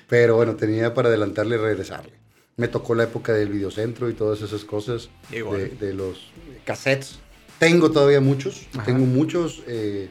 [0.08, 2.12] Pero bueno, tenía para adelantarle y regresarle.
[2.56, 5.08] Me tocó la época del videocentro y todas esas cosas.
[5.32, 5.76] Igual.
[5.78, 6.30] De, de los
[6.64, 7.18] cassettes.
[7.58, 8.66] Tengo todavía muchos.
[8.74, 8.84] Ajá.
[8.84, 10.08] Tengo muchos eh,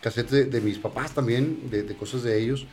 [0.00, 2.66] cassettes de, de mis papás también, de, de cosas de ellos.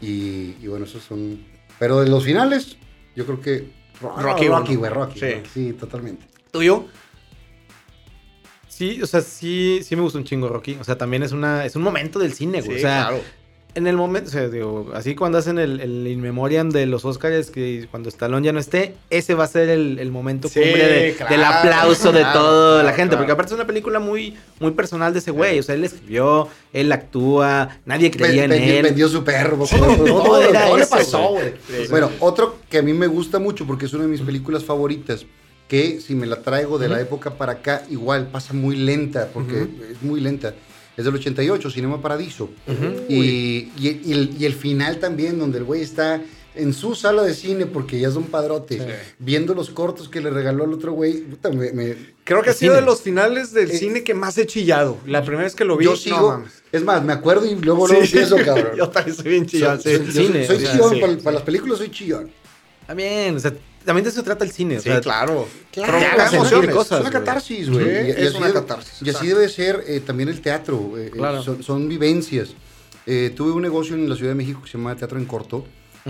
[0.00, 1.44] Y, y bueno, esos son...
[1.78, 2.76] Pero de los finales,
[3.20, 3.80] yo creo que...
[4.00, 4.78] Rocky Rocky, uno.
[4.78, 5.20] güey, Rocky.
[5.20, 5.32] Sí.
[5.34, 6.26] Rocky, sí, totalmente.
[6.50, 6.86] ¿Tuyo?
[8.66, 10.78] Sí, o sea, sí, sí me gusta un chingo Rocky.
[10.80, 12.78] O sea, también es una, es un momento del cine, güey.
[12.78, 13.22] Sí, o sea, claro.
[13.74, 17.04] En el momento, o sea, digo, así cuando hacen el, el in memoriam de los
[17.04, 20.60] Oscars, que cuando Stallone ya no esté, ese va a ser el, el momento Sí,
[20.60, 23.16] cumbre de- claro, del aplauso de claro, toda la gente.
[23.16, 25.58] Porque aparte es una película muy, muy personal de ese güey.
[25.58, 28.82] O sea, él escribió, él actúa, nadie creía en Vendió- él.
[28.82, 29.66] Vendió su perro.
[29.66, 31.52] Sí, todo, todo todo, era todo le pasó, güey.
[31.90, 35.26] bueno, otro que a mí me gusta mucho porque es una de mis películas favoritas,
[35.68, 39.68] que si me la traigo de la época para acá, igual pasa muy lenta, porque
[39.92, 40.54] es muy lenta.
[40.96, 42.50] Es del 88, Cinema Paradiso.
[43.08, 43.70] y, y-
[44.04, 46.20] y el, y el final también, donde el güey está
[46.54, 48.84] en su sala de cine, porque ya es un padrote, Sí.
[49.20, 51.18] viendo los cortos que le regaló al otro güey.
[51.22, 52.80] puta, me- me- Creo que ha El sido cine.
[52.80, 54.98] de los finales del Eh, cine que más he chillado.
[55.06, 56.50] La primera vez que lo vi, yo no sigo, mames.
[56.72, 58.08] es más, me acuerdo y luego luego Sí.
[58.18, 58.72] empiezo, cabrón.
[58.76, 60.12] Yo también soy bien chillado, Soy- sí.
[60.12, 62.30] soy- Cine, soy o sea, chillón, para, para las películas soy chillón.
[62.86, 63.52] También, o sea,
[63.84, 64.78] también de eso trata el cine.
[64.78, 65.46] O sea, claro.
[65.72, 66.74] Claro, Provoca hagas sentir emociones.
[66.74, 67.84] cosas, es una catarsis, güey.
[67.84, 70.98] Sí, es una debe- catarsis, Y así debe ser eh, también el teatro.
[70.98, 71.42] eh, eh, Claro.
[71.42, 72.50] son, son vivencias.
[73.06, 75.64] Eh, tuve un negocio en la Ciudad de México que se llama Teatro en Corto,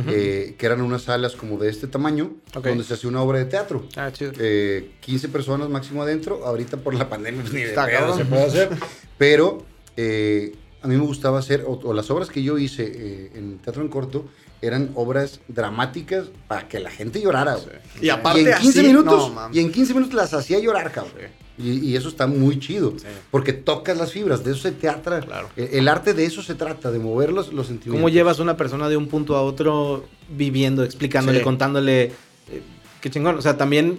[0.07, 3.45] eh, que eran unas salas como de este tamaño, donde se hacía una obra de
[3.47, 3.87] teatro.
[3.97, 4.33] Ah, chido.
[4.39, 6.45] Eh, 15 personas máximo adentro.
[6.45, 8.71] Ahorita por la pandemia pues, ni de pedo se puede hacer.
[9.19, 9.65] Pero
[9.97, 13.59] eh, a mí me gustaba hacer, o, o las obras que yo hice eh, en
[13.59, 14.27] teatro en corto,
[14.63, 17.55] eran obras dramáticas para que la gente llorara.
[17.55, 17.77] güey.
[18.03, 20.91] Y aparte y en 15 así, minutos, no, y en 15 minutos las hacía llorar,
[20.93, 21.15] cabrón.
[21.59, 23.05] Y, y eso está muy chido, Sí.
[23.31, 25.21] porque tocas las fibras, de eso se teatra.
[25.21, 25.49] Claro.
[25.57, 28.01] El, el arte de eso se trata, de mover los, los sentimientos.
[28.01, 31.45] ¿Cómo llevas una persona de un punto a otro viviendo, explicándole, Sí.
[31.45, 32.05] contándole?
[32.05, 32.63] eh,
[33.03, 33.37] qué chingón.
[33.37, 33.99] O sea, también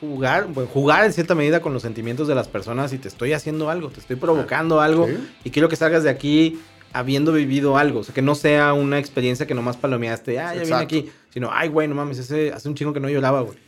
[0.00, 3.32] jugar, bueno, jugar en cierta medida con los sentimientos de las personas y te estoy
[3.32, 5.14] haciendo algo, te estoy provocando algo Sí.
[5.44, 6.58] y quiero que salgas de aquí
[6.94, 8.00] habiendo vivido algo.
[8.00, 11.10] O sea, que no sea una experiencia que nomás palomeaste, ah, ya vine aquí.
[11.32, 13.58] Sino, ay, güey, no mames, ese hace un chingo que no lloraba, güey.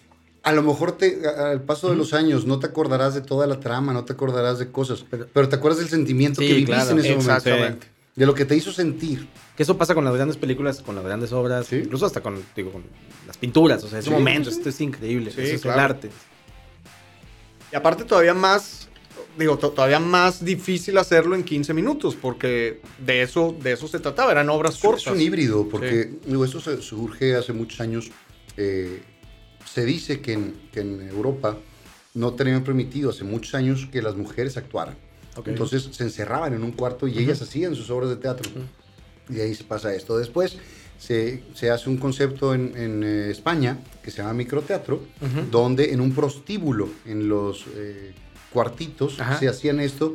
[0.45, 3.59] A lo mejor te, al paso de los años no te acordarás de toda la
[3.59, 6.73] trama, no te acordarás de cosas, pero, Pero- te acuerdas del sentimiento Sí, que viviste
[6.73, 7.33] claro, en ese momento.
[7.37, 7.87] exactamente.
[8.15, 9.27] De lo que te hizo sentir.
[9.57, 11.77] Que eso pasa con las grandes películas, con las grandes obras, Sí.
[11.85, 12.85] incluso hasta con, digo, con
[13.27, 13.83] las pinturas.
[13.85, 15.33] O sea, ese Sí, momento, esto es increíble.
[15.33, 15.79] Sí, eso es claro.
[15.81, 16.11] el arte.
[17.73, 18.89] Y aparte todavía más,
[19.39, 23.99] digo, to- todavía más difícil hacerlo en 15 minutos, porque de eso, de eso se
[24.01, 25.07] trataba, eran obras Es cortas.
[25.15, 28.11] un híbrido, porque digo, esto surge hace muchos años.
[28.57, 29.03] eh,
[29.65, 31.59] se dice que en, que en Europa
[32.15, 34.95] no tenían permitido hace muchos años que las mujeres actuaran.
[35.37, 35.49] Ok.
[35.49, 38.51] Entonces se encerraban en un cuarto y ellas hacían sus obras de teatro.
[39.29, 40.17] Y ahí se pasa esto.
[40.17, 40.57] Después
[40.99, 45.51] se, se hace un concepto en, en, eh, España que se llama microteatro, Ujú.
[45.51, 48.15] donde en un prostíbulo, en los eh,
[48.57, 49.39] cuartitos, Ajá.
[49.39, 50.15] se hacían esto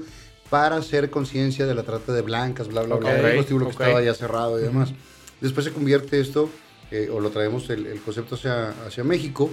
[0.49, 3.09] para hacer conciencia de la trata de blancas, bla, bla, bla.
[3.11, 3.77] Ok, Un prostíbulo ok.
[3.77, 4.93] que estaba ya cerrado y demás.
[5.41, 6.49] Después se convierte esto,
[6.89, 9.47] eh, o lo traemos el, el concepto hacia, hacia México,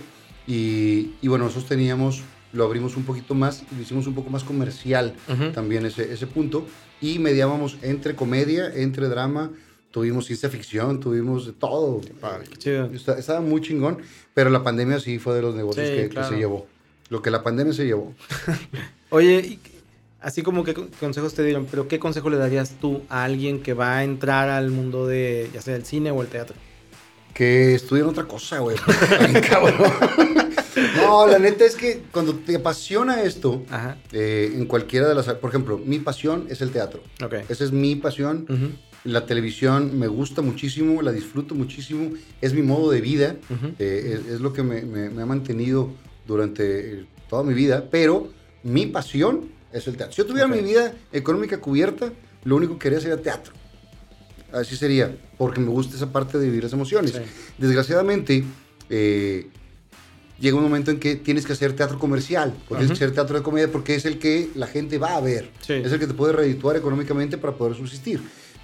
[0.46, 2.22] y, y bueno, nosotros teníamos,
[2.54, 5.50] lo abrimos un poquito más, lo hicimos un poco más comercial Ujú.
[5.52, 6.64] también ese, ese punto,
[7.02, 9.50] y mediábamos entre comedia, entre drama,
[9.90, 12.00] tuvimos ciencia ficción, tuvimos de todo.
[12.20, 12.46] padre.
[12.50, 12.90] Qué chido.
[13.18, 13.98] Estaba muy chingón,
[14.32, 16.28] pero la pandemia sí fue de los negocios Sí, que, que claro.
[16.30, 16.66] se llevó.
[17.10, 18.14] Lo que la pandemia se llevó.
[19.10, 19.70] Oye, y qué-
[20.20, 23.72] así como que consejos te dieron, pero ¿qué consejo le darías tú a alguien que
[23.74, 26.54] va a entrar al mundo de, ya sea el cine o el teatro?
[27.34, 28.76] Que estudien otra cosa, güey.
[30.96, 33.64] No, la neta es que cuando te apasiona esto,
[34.12, 35.26] eh, en cualquiera de las...
[35.26, 37.02] Por ejemplo, mi pasión es el teatro.
[37.24, 37.34] Ok.
[37.48, 38.46] Esa es mi pasión.
[39.04, 42.10] La televisión me gusta muchísimo, la disfruto muchísimo.
[42.40, 43.36] Es mi modo de vida.
[43.78, 45.90] Eh, es, es lo que me, me- me ha mantenido
[46.28, 48.28] durante eh, toda mi vida, pero
[48.62, 50.12] mi pasión es el teatro.
[50.14, 52.12] Si yo tuviera mi vida económica cubierta,
[52.44, 53.52] lo único que quería sería teatro.
[54.52, 57.12] Así sería, porque me gusta esa parte de vivir las emociones.
[57.12, 57.18] Sí.
[57.58, 58.44] Desgraciadamente,
[58.88, 59.46] eh,
[60.38, 62.98] llega un momento en que tienes que hacer teatro comercial, o tienes Ujú.
[62.98, 65.50] que hacer teatro de comedia, porque es el que la gente va a ver.
[65.66, 65.74] Sí.
[65.74, 68.20] Es el que te puede redituar económicamente para poder subsistir.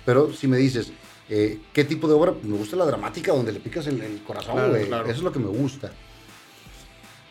[0.06, 0.92] Pero si me dices,
[1.28, 2.34] eh, ¿qué tipo de obra?
[2.42, 4.56] Me gusta la dramática, donde le picas el, el corazón,
[4.86, 5.04] claro.
[5.08, 5.92] Eso es lo que me gusta.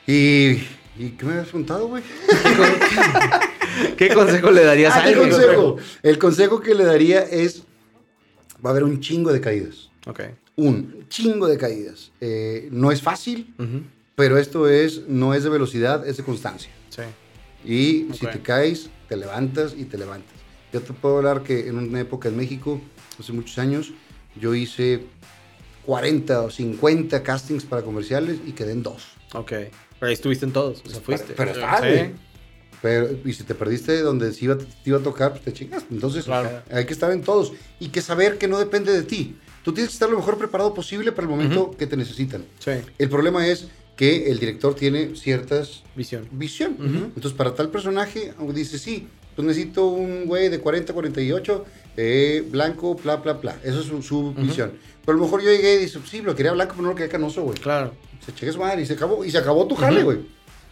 [0.08, 0.64] Y,
[0.98, 2.04] ¿y qué me habías preguntado, güey?
[3.98, 5.30] ¿Qué consejo le darías Ah, a ¿qué alguien?
[5.30, 5.78] consejo?
[6.04, 7.64] El consejo que le daría es,
[8.64, 9.90] va a haber un chingo de caídas.
[10.06, 10.22] Ok.
[10.56, 12.12] Un chingo de caídas.
[12.22, 13.54] Eh, no es fácil,
[14.16, 16.70] pero esto es, no es de velocidad, es de constancia.
[16.90, 17.02] Sí.
[17.66, 20.34] Y si te caes, te levantas y te levantas.
[20.72, 22.80] Yo te puedo hablar que en una época en México,
[23.20, 23.94] hace muchos años,
[24.40, 25.06] yo hice
[25.86, 29.04] 40 o 50 castings para comerciales y quedé en dos.
[29.34, 29.54] Ok.
[30.04, 30.82] Pero ahí estuviste en todos.
[30.86, 31.34] O sea, fuiste.
[31.34, 31.60] Pero Sí.
[31.62, 32.12] está, güey.
[32.82, 35.86] Pero, y si te perdiste donde se iba, te iba a tocar, pues te chingas.
[35.90, 36.62] Entonces, Claro.
[36.70, 37.54] hay que estar en todos.
[37.80, 39.38] Y que saber que no depende de ti.
[39.64, 42.44] tú tienes que estar lo mejor preparado posible para el momento que te necesitan.
[42.60, 42.72] Sí.
[42.98, 46.28] El problema es que el director tiene ciertas Visión.
[46.34, 46.76] visión.
[47.16, 51.66] Entonces, para tal personaje, dice, sí, pues necesito un güey de 40, 48,
[51.98, 53.56] eh, blanco, bla, bla, bla.
[53.64, 54.74] Eso es su, su visión.
[55.06, 56.96] Pero a lo mejor yo llegué y dije, sí, lo quería blanco, pero no lo
[56.96, 57.58] quería canoso, güey.
[57.58, 57.94] Claro.
[58.26, 60.20] Se cheque su madre y se acabó, y se acabó tu jale, güey.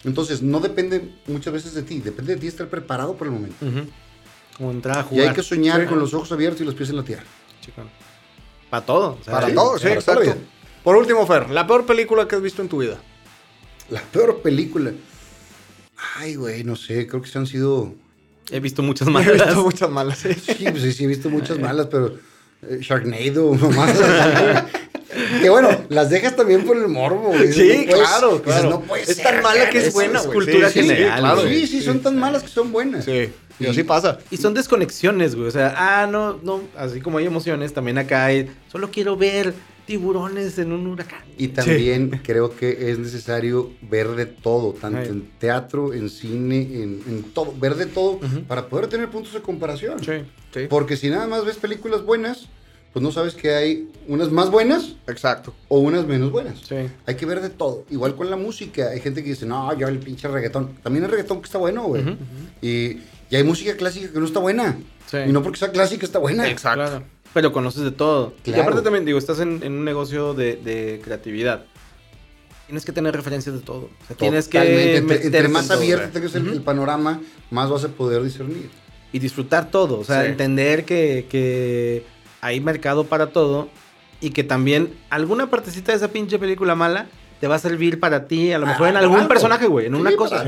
[0.03, 3.63] Entonces, no depende muchas veces de ti, depende de ti estar preparado por el momento.
[3.65, 3.85] Ujú.
[4.57, 5.27] Como entrar a Y jugar.
[5.29, 5.87] hay que soñar Sí.
[5.87, 7.23] con los ojos abiertos y los pies en la tierra.
[8.69, 9.17] Para todo.
[9.19, 10.35] o sea, Para sí, todo, sí, para exacto.
[10.83, 12.97] Por último, Fer, la peor película que has visto en tu vida.
[13.89, 14.91] La peor película.
[16.15, 17.93] Ay, güey, no sé, creo que se han sido...
[18.51, 19.33] He visto muchas He malas.
[19.33, 20.17] visto muchas malas.
[20.19, 20.33] sí.
[20.33, 22.15] Sí, pues sí, sí, he visto muchas malas, pero
[22.67, 23.93] eh, Sharknado, mamás.
[25.41, 27.51] que bueno, las dejas también por el morbo, güey.
[27.51, 28.69] Sí, No puedes- claro, dices, claro.
[28.69, 30.37] no puede Es ser, tan mala que es buena, es güey.
[30.37, 31.41] cultura Sí, sí, general, claro.
[31.47, 33.05] Sí, sí, son tan malas que son buenas.
[33.05, 33.29] Sí,
[33.59, 34.19] Y- así pasa.
[34.29, 35.47] Y son desconexiones, güey.
[35.47, 36.61] O sea, ah, no, no.
[36.77, 38.49] Así como hay emociones, también acá hay.
[38.71, 39.53] Solo quiero ver
[39.91, 41.19] tiburones en un huracán.
[41.37, 45.07] Y también creo que es necesario ver de todo, tanto Ay.
[45.09, 48.43] en teatro, en cine, en, en todo, ver de todo Ujú.
[48.47, 49.99] para poder tener puntos de comparación.
[50.01, 50.13] Sí.
[50.53, 50.61] Sí.
[50.69, 52.47] Porque si nada más ves películas buenas,
[52.93, 55.53] pues no sabes que hay unas más buenas Exacto.
[55.67, 56.59] o unas menos buenas.
[56.61, 56.75] Sí.
[57.05, 57.85] Hay que ver de todo.
[57.89, 58.91] Igual con la música.
[58.91, 60.75] Hay gente que dice, no, yo el pinche reggaetón.
[60.83, 62.01] También el reggaetón que está bueno, güey.
[62.03, 62.15] Ujú.
[62.61, 64.77] y, y hay música clásica que no está buena.
[65.09, 65.17] Sí.
[65.27, 66.49] Y no porque sea clásica está buena.
[66.49, 66.81] Exacto.
[66.85, 67.03] Claro.
[67.33, 68.33] Pero conoces de todo.
[68.43, 71.65] Y aparte también, digo, estás en, en un negocio de, de creatividad.
[72.67, 73.89] Tienes que tener referencias de todo.
[74.03, 74.97] O sea, tienes que.
[74.97, 78.69] Entre, más todo, abierto tengas el, panorama, más vas a poder discernir.
[79.13, 79.99] Y disfrutar todo.
[79.99, 80.27] O sea, Sí.
[80.29, 82.05] entender que, que
[82.41, 83.69] hay mercado para todo.
[84.21, 87.07] Y que también alguna partecita de esa pinche película mala
[87.39, 89.29] te va a servir para ti, a lo mejor Ah, en algún algo.
[89.29, 89.87] personaje, güey.
[89.87, 90.45] En Sí, una cosa.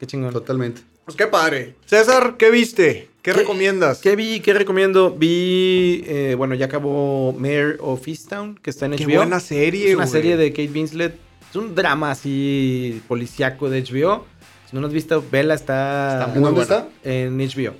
[0.00, 0.32] Qué chingón.
[0.32, 0.80] Totalmente.
[1.04, 1.74] Pues qué padre.
[1.86, 3.08] César, ¿qué viste?
[3.22, 4.00] ¿Qué, recomiendas?
[4.00, 4.40] ¿Qué vi?
[4.40, 5.10] ¿Qué recomiendo?
[5.16, 9.16] Vi, eh, bueno, ya acabó Mayor of Easttown, que está en Qué HBO.
[9.16, 10.12] buena serie, Es una güey.
[10.12, 11.14] serie de Kate Winslet.
[11.50, 14.26] Es un drama así policíaco de HBO.
[14.68, 16.86] Si no lo has visto, vela, está, Está ¿En Muy dónde buena.
[16.88, 17.10] está?
[17.10, 17.74] en HBO.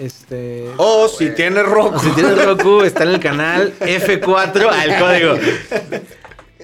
[0.00, 0.66] Este.
[0.76, 1.98] Oh, si tiene rojo.
[2.02, 4.68] Si tienes Roku, está en el canal F4.
[4.70, 5.34] Ah, el código.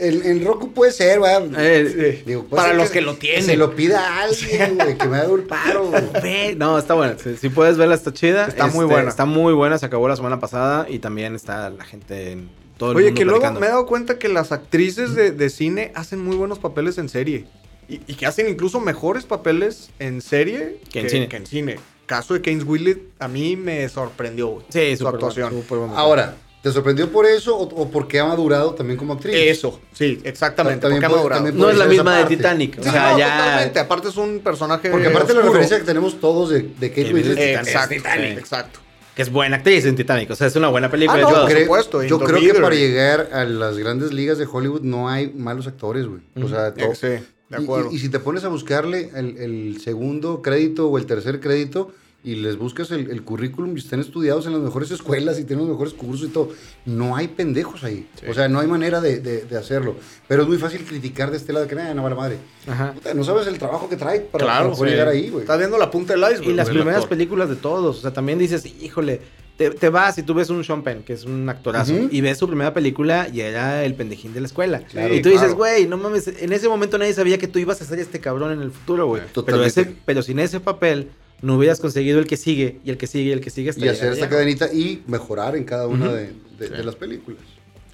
[0.03, 1.33] En, en Roku puede ser, güey.
[1.57, 3.45] Eh, Digo, puede Para ser los que lo tienen.
[3.45, 5.87] Se lo pida a alguien, güey, que me haga un paro.
[5.89, 6.03] güey.
[6.23, 7.17] ve- No, está buena.
[7.19, 8.47] Si, si puedes verla, está chida.
[8.47, 9.09] Está muy Este, buena.
[9.09, 9.79] Está muy buena.
[9.79, 10.87] Se acabó la semana pasada.
[10.89, 13.87] Y también está la gente en todo el Oye, mundo que luego me he dado
[13.87, 17.47] cuenta que las actrices de, de cine hacen muy buenos papeles en serie.
[17.89, 21.29] Y, y que hacen incluso mejores papeles en serie Que en cine.
[21.29, 21.77] que en cine.
[22.07, 24.67] Caso de Keynes Willett, a mí me sorprendió, güey.
[24.71, 25.49] Sí, su actuación.
[25.51, 25.97] bueno, súper bueno.
[25.97, 29.35] Ahora, ¿te sorprendió por eso o, o porque ha madurado también como actriz?
[29.37, 30.81] Eso, sí, exactamente.
[30.81, 31.43] También porque ha madurado.
[31.45, 32.25] también No es la misma de.
[32.37, 32.79] Titanic.
[32.79, 33.37] O Sí, sea, no, ya.
[33.39, 33.79] totalmente.
[33.81, 35.53] Aparte es un personaje Porque aparte la oscuro.
[35.55, 37.39] referencia que tenemos todos de, de Kate Winslet.
[37.39, 38.39] es Exacto, Titanic.
[38.39, 38.81] exacto.
[39.15, 40.31] Que es buena actriz en Titanic.
[40.31, 41.19] O sea, es una buena película.
[41.19, 41.47] Ah, no, todo.
[41.49, 44.81] por supuesto, yo In the creo que para llegar a las grandes ligas de Hollywood
[44.83, 46.21] no hay malos actores, güey.
[46.43, 47.91] O sea, Eh, todo- sí, de y- acuerdo.
[47.93, 51.93] Y, y si te pones a buscarle el, el segundo crédito o el tercer crédito
[52.25, 55.67] y les buscas el, el currículum y están estudiados en las mejores escuelas y tienen
[55.67, 56.51] los mejores cursos y todo,
[56.87, 58.07] no hay pendejos ahí.
[58.21, 58.27] Sí.
[58.29, 59.97] O sea, no hay manera de, de- de hacerlo.
[60.29, 62.37] Pero es muy fácil criticar de este lado que nada, no vale madre.
[62.69, 62.93] Ajá.
[62.93, 64.97] Puta, no sabes el trabajo que trae para, Claro, para poder sí.
[64.97, 65.43] llegar ahí, güey.
[65.43, 66.51] Estás viendo la punta del iceberg.
[66.51, 67.09] Y las primeras actor.
[67.09, 67.99] películas de todos.
[67.99, 69.21] O sea, también dices, híjole,
[69.57, 72.39] te, te vas y tú ves un Sean Penn, que es un actorazo, y ves
[72.39, 74.79] su primera película y era el pendejín de la escuela.
[74.85, 75.57] Claro, y tú dices, claro.
[75.57, 78.53] güey, no mames, en ese momento nadie sabía que tú ibas a ser este cabrón
[78.53, 79.23] en el futuro, güey.
[79.45, 81.11] Pero, ese, pero sin ese papel,
[81.43, 83.71] no hubieras conseguido el que sigue, y el que sigue, y el que sigue.
[83.71, 87.41] hasta Y hacer esta cadenita y mejorar en cada una de, de- de las películas.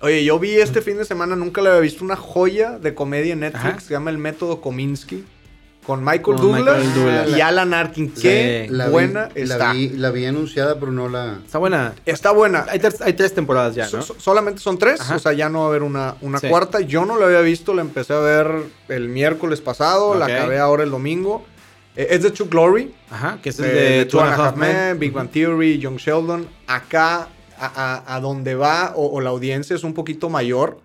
[0.01, 3.33] Oye, yo vi este fin de semana, nunca le había visto una joya de comedia
[3.33, 3.81] en Netflix, Ajá.
[3.81, 5.25] se llama El Método Kominsky,
[5.85, 7.29] con Michael Con Douglas, Michael Douglas.
[7.37, 8.13] y Alan Arkin.
[8.13, 8.75] Qué Sí.
[8.75, 9.73] La vi- buena la está.
[9.73, 11.41] vi, la vi anunciada, pero no la...
[11.45, 11.95] Está buena.
[12.05, 12.67] Está buena.
[12.69, 14.03] Hay, tres- hay tres temporadas ya, ¿no?
[14.03, 15.17] so- solamente son tres, Ajá.
[15.17, 16.49] o sea, ya no va a haber una, una Sí.
[16.49, 16.81] cuarta.
[16.81, 18.51] Yo no la había visto, la empecé a ver
[18.91, 21.47] el miércoles pasado, la acabé ahora el domingo.
[21.97, 24.47] Eh, es de Chuck Lorre, Ajá, que es el de, de, de Two and a
[24.49, 24.77] Half Men.
[24.77, 26.47] Men, Big Bang Theory, Young Sheldon.
[26.67, 27.29] Acá,
[27.59, 27.67] a,
[28.07, 30.81] a- a donde va, o, o la audiencia es un poquito mayor.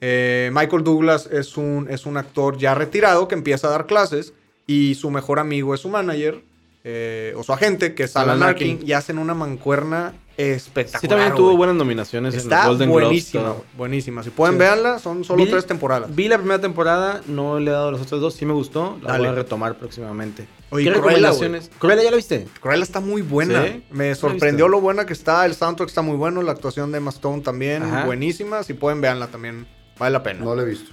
[0.00, 4.34] Eh, Michael Douglas es un, es un actor ya retirado que empieza a dar clases
[4.66, 6.42] y su mejor amigo es su manager
[6.84, 8.88] eh, o su agente, que es Alan, Alan Arkin, Arkin.
[8.88, 11.00] y hacen una mancuerna espectacular.
[11.00, 11.56] Sí, también tuvo güey.
[11.58, 14.22] buenas nominaciones Está Golden buenísima, buenísima.
[14.22, 14.58] Si pueden Sí.
[14.60, 16.14] verla, son solo Vi- tres temporadas.
[16.14, 19.08] Vi la primera temporada, no le he dado las otras dos, sí me gustó, la
[19.12, 19.18] Dale.
[19.20, 20.46] voy a retomar próximamente.
[20.70, 21.70] Oye, ¿Qué Cruella, recomendaciones?
[21.78, 22.48] ¿Cruella ya la viste?
[22.60, 23.64] Cruella está muy buena.
[23.66, 23.84] ¿Sí?
[23.90, 25.44] Me sorprendió lo buena que está.
[25.44, 26.40] El soundtrack está muy bueno.
[26.42, 28.06] La actuación de Emma Stone también Ajá.
[28.06, 28.62] buenísima.
[28.62, 29.66] Si pueden verla también,
[29.98, 30.40] vale la pena.
[30.40, 30.90] No la he visto.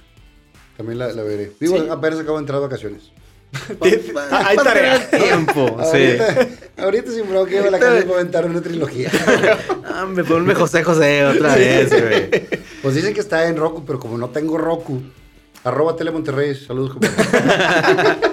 [0.76, 1.52] También la, la veré.
[1.60, 1.86] Digo, Sí.
[1.90, 3.10] apenas acabo de entrar de vacaciones.
[4.30, 5.10] Hay tarea.
[5.10, 5.76] tiempo.
[5.92, 6.16] sí.
[6.76, 9.10] Ahorita, sin bronca iba a la casa comentar una trilogía.
[10.02, 12.30] Hombre, ponme José José otra vez, güey.
[12.82, 15.02] Pues dicen que está en Roku, pero como no tengo Roku,
[15.64, 16.92] arroba Tele Monterrey, saludos.
[16.92, 17.16] compadre.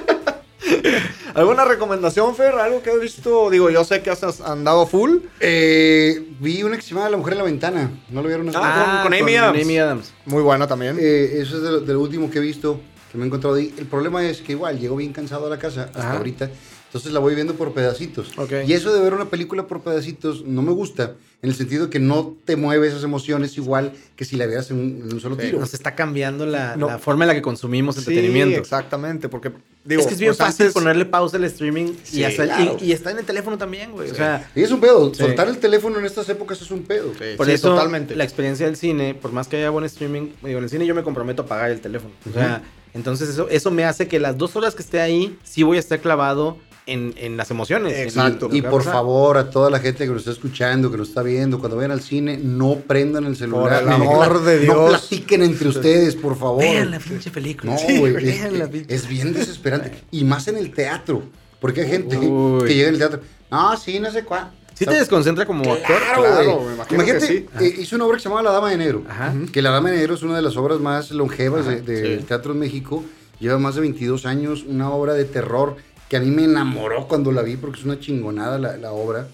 [1.33, 2.55] ¿Alguna recomendación, Fer?
[2.55, 3.49] ¿Algo que has visto?
[3.51, 5.17] Digo, yo sé que has andado full.
[5.39, 8.49] Eh, vi una que se llama La Mujer en la Ventana, ¿no lo vieron?
[8.55, 9.61] Ah, con- con Amy Adams.
[9.61, 10.13] Amy Adams.
[10.25, 10.97] Muy buena también.
[10.99, 12.79] Eh, eso es de lo, de lo último que he visto,
[13.17, 13.73] me he encontrado ahí.
[13.77, 16.17] El problema es que igual llego bien cansado a la casa hasta Ajá.
[16.17, 16.49] ahorita,
[16.87, 18.37] entonces la voy viendo por pedacitos.
[18.37, 18.51] Ok.
[18.65, 21.99] Y eso de ver una película por pedacitos no me gusta, en el sentido que
[21.99, 25.37] no te mueve esas emociones igual que si la vieras en un, en un solo
[25.37, 25.59] tiro.
[25.59, 26.87] Nos está cambiando la, No.
[26.87, 28.57] la forma en la que consumimos Sí, entretenimiento.
[28.59, 29.51] exactamente, porque
[29.85, 32.45] digo, es que es bien pues fácil antes- ponerle pausa al streaming Sí, y, hacer-
[32.47, 32.77] y- claro.
[32.81, 34.09] y, está en el teléfono también, güey.
[34.09, 35.21] O sea, Y es un pedo, Sí.
[35.21, 37.11] soltar el teléfono en estas épocas es un pedo.
[37.13, 38.15] Sí, por sí, eso totalmente.
[38.15, 40.95] la experiencia del cine, por más que haya buen streaming, digo, en el cine yo
[40.95, 42.13] me comprometo a pagar el teléfono.
[42.27, 42.63] O sea,
[42.93, 45.79] entonces eso, eso me hace que las dos horas que esté ahí, sí voy a
[45.79, 47.93] estar clavado en, en las emociones.
[47.97, 48.47] Exacto.
[48.51, 51.59] Y por favor, a toda la gente que nos está escuchando, que nos está viendo,
[51.59, 53.83] cuando vayan al cine, no prendan el celular.
[53.83, 54.75] Por el amor de Dios.
[54.75, 56.61] No platiquen entre ustedes, por favor.
[56.61, 57.73] Vean la pinche película.
[57.73, 58.13] No, Sí, güey.
[58.13, 59.91] vean la es, pinche- es bien desesperante.
[60.11, 61.23] Y más en el teatro.
[61.59, 62.65] Porque hay gente Uy.
[62.67, 63.19] que llega en el teatro.
[63.51, 64.51] No, sí, no sé cuál.
[64.77, 65.97] Sí te desconcentra como actor.
[65.99, 66.67] Claro, Claro, güey.
[66.67, 67.65] me imagino Imagínate, que sí.
[67.65, 69.03] eh, hizo una obra que se llamaba La Dama de Negro.
[69.09, 69.33] Ajá.
[69.51, 72.25] Que La Dama de Negro es una de las obras más longevas de- del sí.
[72.25, 73.03] teatro en México.
[73.39, 75.77] Lleva más de 22 años, una obra de terror
[76.09, 79.27] que a mí me enamoró cuando la vi porque es una chingonada la, la obra.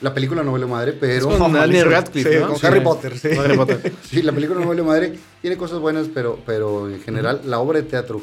[0.00, 1.28] La película no vale madre, Es pero...
[1.38, 1.90] con No, Daniel.
[1.90, 2.52] Radcliffe, Sí, ¿no?
[2.52, 3.28] con Harry Potter, sí.
[3.34, 3.92] Con Harry Potter.
[4.08, 5.18] Sí, la película no vale madre.
[5.40, 8.20] Tiene cosas buenas, pero, pero en general, la obra de teatro,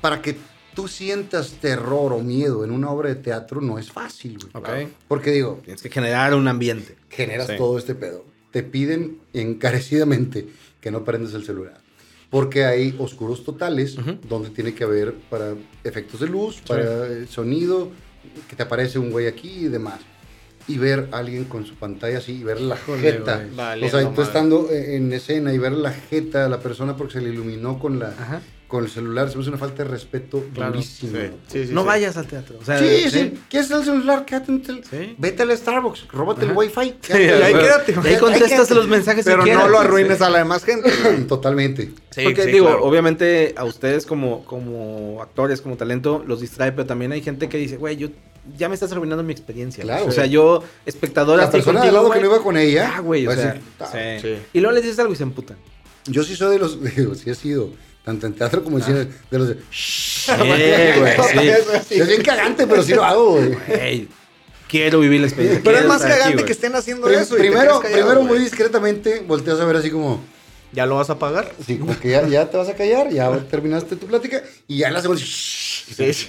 [0.00, 0.36] para que
[0.76, 4.86] tú sientas terror o miedo en una obra de teatro, no es fácil, güey.
[5.08, 6.94] Porque digo, Tienes que generar un ambiente.
[7.10, 7.54] generas Sí.
[7.56, 8.24] todo este pedo.
[8.52, 10.46] Te piden encarecidamente
[10.80, 11.78] que no prendes el celular.
[12.30, 13.96] Porque hay oscuros totales
[14.28, 15.54] donde tiene que haber para
[15.84, 17.90] efectos de luz, para eh, sonido,
[18.48, 20.00] que te aparece un güey aquí y demás.
[20.68, 23.36] Y ver a alguien con su pantalla así y ver la Híjole, jeta.
[23.54, 23.84] güey.
[23.84, 24.22] o sea, tú madre.
[24.24, 27.78] estando eh, en escena y ver la jeta de la persona porque se le iluminó
[27.78, 28.42] con, la, Ajá.
[28.68, 31.18] Con el celular, se me hace una falta de respeto Claro, durísima.
[31.20, 31.86] sí, sí, sí, no sí.
[31.86, 32.58] vayas al teatro.
[32.60, 33.34] O sea, Sí, sí.
[33.48, 34.24] ¿Quieres el celular?
[34.24, 35.14] Quédate en el- Sí.
[35.18, 36.58] Vete al Starbucks, róbate el Ajá.
[36.58, 36.80] wifi.
[36.82, 38.74] Y quédate ahí quédate, Y ahí contestas quédate.
[38.74, 40.90] los mensajes si Pero no lo arruines a la demás gente.
[41.28, 41.92] Totalmente.
[42.24, 42.84] Porque sí, digo, claro.
[42.84, 47.58] obviamente a ustedes como, como actores, como talento, los distrae, pero también hay gente que
[47.58, 48.08] dice, güey, yo
[48.56, 49.82] ya me estás arruinando mi experiencia.
[49.84, 50.06] Claro.
[50.06, 52.94] O sea, yo, espectador, La persona contigo, lado que güey, no iba con ella.
[52.96, 53.88] Ah, güey, o sea, decir, "Ah".
[53.92, 54.22] sí.
[54.22, 54.36] sí.
[54.52, 55.56] Y luego les dices algo y se emputan.
[56.06, 56.80] Yo sí soy de los.
[56.96, 57.70] Digo, sí he sido.
[58.06, 58.86] Tanto en teatro como en Ah.
[58.86, 59.08] cine.
[59.30, 59.56] De los de.
[59.72, 61.16] Sí, güey,
[61.88, 62.00] sí.
[62.00, 64.08] Es bien cagante, pero sí lo hago, güey.
[64.68, 65.60] Quiero vivir la experiencia.
[65.64, 67.34] Pero es más aquí, cagante que estén haciendo eso.
[67.36, 70.22] primero, callado, primero muy discretamente, volteas a ver así como.
[70.72, 71.52] ¿Ya lo vas a pagar?
[71.66, 74.42] Sí, como que ya, ya te vas a callar, ya terminaste tu plática.
[74.68, 75.22] Y ya la segunda.
[75.24, 76.28] Sí, sí.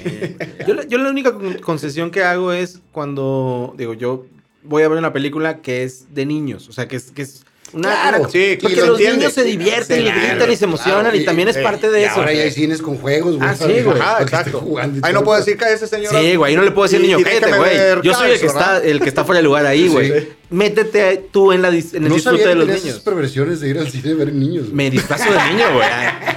[0.67, 4.25] Yo, la- yo la única con- concesión que hago es cuando, digo, yo
[4.63, 7.43] voy a ver una película que es de niños, o sea, que es, que es
[7.73, 7.89] una...
[7.89, 9.17] Claro, una- sí, porque lo los entiende.
[9.17, 11.89] niños se divierten Sí, y claro, gritan y se emocionan claro, y, también es parte
[11.89, 12.15] de y eso.
[12.15, 13.49] Ahora ya hay cines con juegos, güey.
[13.49, 13.99] Ah, sí, güey.
[13.99, 14.63] Ajá, exacto.
[15.01, 16.13] Ahí no puedo decir que ese señor.
[16.15, 17.77] Sí, güey, ahí no le puedo decir Y- niño, cállate, güey.
[18.03, 20.11] Yo soy el que, está, el que está fuera de lugar ahí, güey.
[20.21, 20.27] Sí.
[20.49, 22.85] Métete tú en, la, en el No disfrute sabía de los niños.
[22.85, 24.63] esas perversiones de ir al cine a ver niños.
[24.65, 24.75] güey.
[24.75, 25.87] Me disfrazo de niño, güey.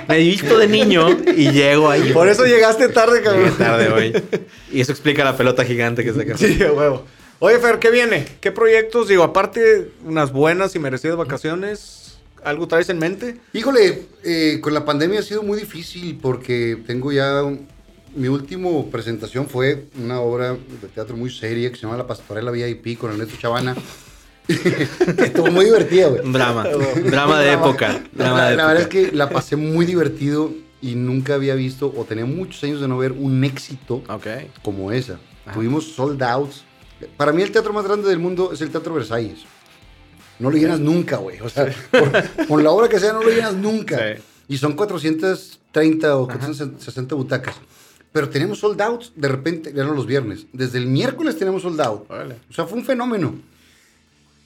[0.08, 2.12] Me visto de niño y llego ahí.
[2.12, 3.54] Por eso llegaste tarde, Llegué cabrón.
[3.56, 4.22] tarde hoy.
[4.72, 6.36] Y eso explica la pelota gigante que saca.
[6.36, 7.06] Sí, a huevo.
[7.42, 8.26] Oye, Fer, ¿qué viene?
[8.40, 9.08] ¿Qué proyectos?
[9.08, 12.18] Digo, aparte, unas buenas y merecidas vacaciones.
[12.44, 13.36] ¿Algo traes en mente?
[13.52, 17.42] Híjole, eh, con la pandemia ha sido muy difícil porque tengo ya.
[17.42, 17.66] un-
[18.14, 22.50] mi última presentación fue una obra de teatro muy seria que se llama La Pastorela
[22.50, 23.76] VIP con Ernesto Chavana.
[24.46, 24.54] que
[25.24, 26.32] estuvo muy divertida, güey.
[26.32, 26.66] Drama.
[27.04, 28.02] drama de época.
[28.16, 31.54] La, Drama la- de la verdad es que la pasé muy divertido y nunca había
[31.54, 34.26] visto o tenía muchos años de no ver un éxito Ok.
[34.62, 35.20] como esa.
[35.46, 35.54] Ajá.
[35.54, 36.64] Tuvimos sold outs.
[37.16, 39.40] Para mí el teatro más grande del mundo es el Teatro Versalles.
[40.38, 41.40] No lo llenas nunca, güey.
[41.40, 43.96] O sea, por- con la obra que sea no lo llenas nunca.
[43.98, 44.22] Sí.
[44.48, 47.56] Y son 430 o 460 butacas.
[48.12, 50.46] Pero tenemos sold outs de repente, eran los viernes.
[50.52, 52.10] Desde el miércoles tenemos sold out.
[52.10, 52.36] Órale.
[52.50, 53.34] O sea, fue un fenómeno.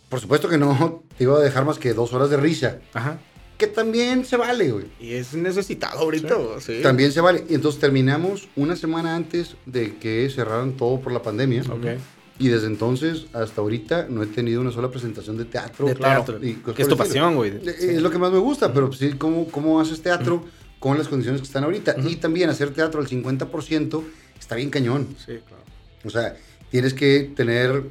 [0.09, 2.79] Por supuesto que no te iba a dejar más que dos horas de risa.
[2.93, 3.19] Ajá.
[3.57, 4.87] Que también se vale, güey.
[5.01, 6.81] Y es necesitado ahorita, güey, sí.
[6.83, 7.45] También se vale.
[7.49, 11.63] Y entonces terminamos una semana antes de que cerraran todo por la pandemia.
[11.63, 11.87] Ok.
[12.39, 15.87] Y desde entonces hasta ahorita no he tenido una sola presentación de teatro.
[15.87, 16.45] De Claro, teatro.
[16.45, 17.51] y es tu pasión, güey.
[17.53, 20.45] Eh, Es lo que más me gusta, pero sí, ¿cómo, cómo haces teatro
[20.81, 21.95] con las condiciones que están ahorita?
[22.05, 24.03] Y también hacer teatro al 50%
[24.39, 25.07] está bien cañón.
[25.19, 25.63] Sí, claro.
[26.05, 26.37] O sea,
[26.71, 27.85] tienes que tener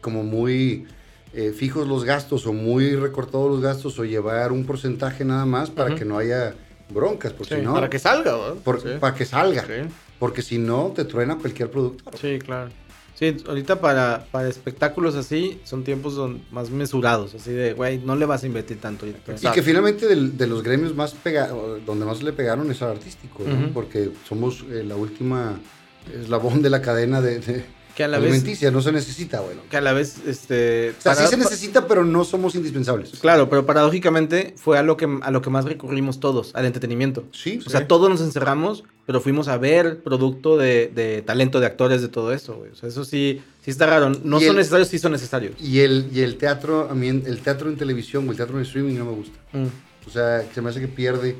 [0.00, 0.86] como muy
[1.34, 5.70] eh, fijos los gastos o muy recortados los gastos o llevar un porcentaje nada más
[5.70, 6.54] para que no haya
[6.92, 8.88] broncas, porque Sí, si no, Para que salga, por- Sí.
[8.98, 9.64] para que salga.
[10.18, 12.10] Porque si no, te truena cualquier producto.
[12.20, 12.70] Sí, claro.
[13.20, 16.18] Sí, ahorita para, para espectáculos así son tiempos
[16.50, 19.06] más mesurados, así de, güey, no le vas a invertir tanto.
[19.06, 19.12] Y
[19.52, 21.48] que finalmente de los gremios más pega
[21.84, 23.74] donde más le pegaron es al artístico, ¿no?
[23.74, 25.60] Porque somos eh, la última
[26.18, 27.64] eslabón de la cadena de, de
[27.94, 29.60] Que a la vez, alimenticia, no se necesita, bueno.
[29.68, 30.94] que a la vez, este...
[30.98, 33.18] O sea, sí se necesita, pero no somos indispensables.
[33.20, 37.24] Claro, pero paradójicamente fue a lo que, a lo que más recurrimos todos, al entretenimiento.
[37.32, 41.66] Sí, O sea, todos nos encerramos, pero fuimos a ver producto de, de talento de
[41.66, 42.70] actores, de todo eso, güey.
[42.70, 44.10] O sea, eso sí, sí está raro.
[44.22, 45.56] No Y son el- necesarios, sí son necesarios.
[45.60, 48.62] Y el, y el teatro, a mí, el teatro en televisión o el teatro en
[48.64, 49.36] streaming no me gusta.
[49.52, 49.66] Mm,
[50.06, 51.34] O sea, se me hace que pierde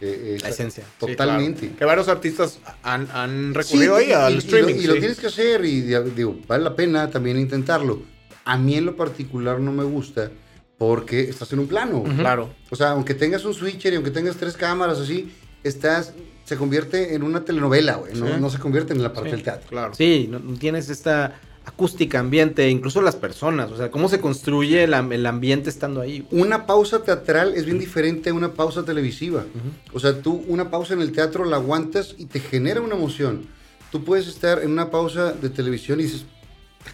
[0.00, 0.84] eh, esa- la esencia.
[0.84, 1.60] Sí, Totalmente.
[1.62, 1.76] claro.
[1.78, 4.74] Que varios artistas han, han Sí, recurrido ahí y- al y- y streaming.
[4.76, 4.98] lo, y lo sí.
[5.00, 8.02] tienes que hacer y digo, vale la pena también intentarlo.
[8.44, 10.30] A mí en lo particular no me gusta
[10.78, 12.04] porque estás en un plano.
[12.18, 12.54] Claro.
[12.70, 15.32] O sea, aunque tengas un switcher y aunque tengas tres cámaras así,
[15.64, 16.12] estás,
[16.46, 18.14] se convierte en una telenovela, güey.
[18.14, 18.32] No, Sí.
[18.40, 19.34] no se convierte en la parte Sí.
[19.36, 19.68] del teatro.
[19.68, 19.92] Claro.
[19.94, 23.70] Sí, no, tienes esta acústica, ambiente, incluso las personas.
[23.72, 26.24] O sea, cómo se construye el, el ambiente estando ahí.
[26.30, 29.44] Una pausa teatral es bien diferente a una pausa televisiva.
[29.92, 33.46] O sea, tú una pausa en el teatro la aguantas y te genera una emoción.
[33.90, 36.24] Tú puedes estar en una pausa de televisión y dices,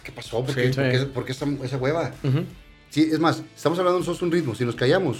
[0.03, 0.43] ¿qué pasó?
[0.43, 0.79] ¿Por qué, Sí.
[0.79, 2.11] ¿Por qué- por qué esa, esa hueva?
[2.23, 2.39] Ujú.
[2.89, 4.55] Sí, es más, estamos hablando nosotros un ritmo.
[4.55, 5.19] Si nos callamos,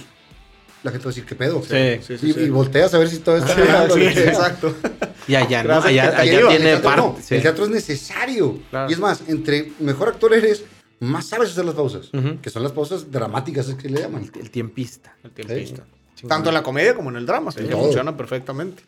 [0.84, 1.60] la gente va a decir, ¿qué pedo?
[1.62, 1.68] Sí.
[2.06, 2.40] Sí, Y, sí, sí.
[2.40, 3.94] y volteas a ver si todo está Sí, hablando.
[3.96, 4.08] sí, ¿no?
[4.10, 4.76] exacto.
[5.26, 5.74] Y allá, ¿no?
[5.82, 7.22] Allá, allá tiene el teatro, no, parte.
[7.26, 7.34] sí.
[7.36, 8.58] el teatro es necesario.
[8.70, 8.90] Claro.
[8.90, 10.62] Y es más, entre mejor actor eres,
[11.00, 12.10] más sabes hacer las pausas.
[12.42, 14.30] Que son las pausas dramáticas, es que le llaman.
[14.38, 15.16] El tiempista.
[15.24, 15.84] El tiempista.
[16.28, 17.50] Tanto en la comedia como en el drama.
[17.50, 18.82] Sí, En funciona perfectamente.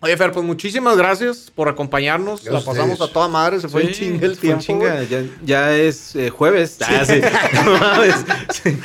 [0.00, 2.44] Oye, Fer, pues muchísimas gracias por acompañarnos.
[2.44, 3.58] Gracias la pasamos a toda madre.
[3.58, 4.84] Se fue en Sí, chinga el fue en tiempo.
[4.84, 6.76] chinga, ya, ya es eh, jueves.
[6.82, 7.20] Ah, sí.
[8.62, 8.76] Sí.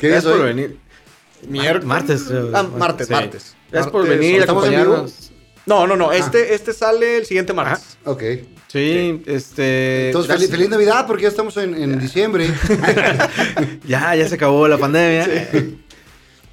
[0.00, 0.46] ¿Qué Gracias es por hoy?
[0.46, 0.78] venir.
[1.48, 1.84] Miércoles.
[1.86, 2.50] martes, creo.
[2.54, 3.12] Ah, martes, Sí.
[3.12, 3.56] martes.
[3.70, 4.82] Gracias por Martes, venir, ¿estamos en vivo?
[4.82, 5.30] acompañarnos.
[5.64, 6.12] No, no, no.
[6.12, 7.96] Este, este sale el siguiente martes.
[8.04, 8.22] Ok.
[8.68, 10.08] Sí, este.
[10.08, 12.48] Entonces, feliz, feliz Navidad porque ya estamos en, en diciembre.
[13.86, 15.48] Ya, ya se acabó la pandemia.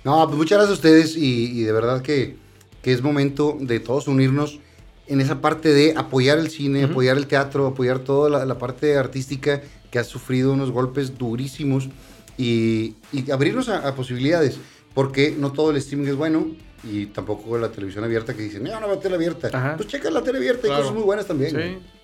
[0.03, 2.35] No, pues muchas gracias a ustedes y, y de verdad que,
[2.81, 4.59] que es momento de todos unirnos
[5.07, 8.95] en esa parte de apoyar el cine, apoyar el teatro, apoyar toda la, la parte
[8.97, 9.61] artística
[9.91, 11.89] que ha sufrido unos golpes durísimos
[12.37, 14.57] y, y abrirnos a, a posibilidades,
[14.93, 16.47] porque no todo el streaming es bueno
[16.83, 19.49] y tampoco la televisión abierta que dicen, no, no veo tele abierta.
[19.51, 19.75] Ajá.
[19.77, 20.81] Pues checa la tele abierta, hay Claro.
[20.83, 21.51] cosas muy buenas también.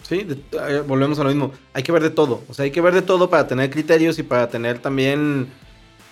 [0.03, 0.33] Sí, sí, de-
[0.77, 1.51] eh, volvemos a lo mismo.
[1.73, 2.43] Hay que ver de todo.
[2.49, 5.47] O sea, hay que ver de todo para tener criterios y para tener también.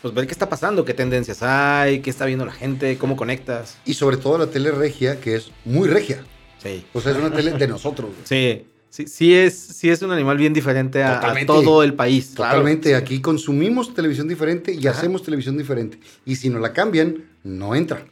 [0.01, 3.77] Pues ver qué está pasando, qué tendencias hay, qué está viendo la gente, cómo conectas.
[3.85, 6.23] Y sobre todo la tele regia, que es muy regia.
[6.61, 6.85] Sí.
[6.93, 8.09] O sea, es una tele de nosotros.
[8.09, 8.21] güey.
[8.25, 12.35] Sí, sí, sí es, sí es un animal bien diferente a, todo el país.
[12.35, 14.99] Totalmente, aquí consumimos televisión diferente y Ajá.
[14.99, 15.99] hacemos televisión diferente.
[16.25, 18.05] Y si nos la cambian, no entra.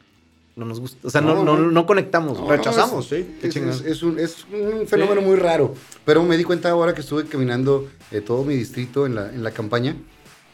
[0.56, 1.08] No nos gusta.
[1.08, 1.72] O sea, no, No, no, no.
[1.72, 2.40] no conectamos.
[2.40, 2.50] No.
[2.50, 3.36] Rechazamos, es- sí.
[3.44, 3.70] Es, chingón.
[3.70, 5.28] es- es un, es un fenómeno Sí.
[5.28, 5.76] muy raro.
[6.04, 9.44] Pero me di cuenta ahora que estuve caminando eh, todo mi distrito en la, en
[9.44, 9.96] la campaña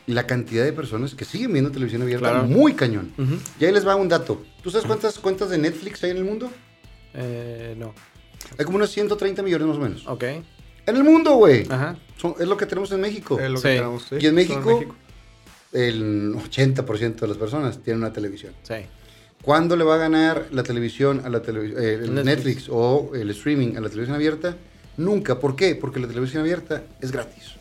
[0.06, 2.48] y la cantidad de personas que siguen viendo televisión abierta Claro.
[2.48, 3.12] muy cañón.
[3.60, 4.44] Y ahí les va un dato.
[4.62, 6.52] ¿Tú sabes cuántas cuentas de Netflix hay en el mundo?
[7.16, 7.94] Eh, no.
[8.58, 10.08] Hay como unos 130 millones más o menos.
[10.08, 10.24] Ok.
[10.24, 11.66] En el mundo, güey.
[11.70, 11.98] Ajá.
[12.18, 13.40] Son- Es lo que tenemos en México.
[13.40, 13.64] Es lo Sí.
[13.64, 14.16] que tenemos, sí.
[14.20, 14.82] Y en México,
[15.74, 18.54] en el 80% de las personas tienen una televisión.
[18.64, 18.76] Sí.
[19.42, 22.08] ¿Cuándo le va a ganar la televisión a la televi- eh.
[22.10, 22.68] Netflix.
[22.70, 24.56] o el streaming a la televisión abierta?
[24.98, 25.40] Nunca.
[25.40, 25.76] ¿Por qué?
[25.76, 27.54] Porque la televisión abierta es gratis.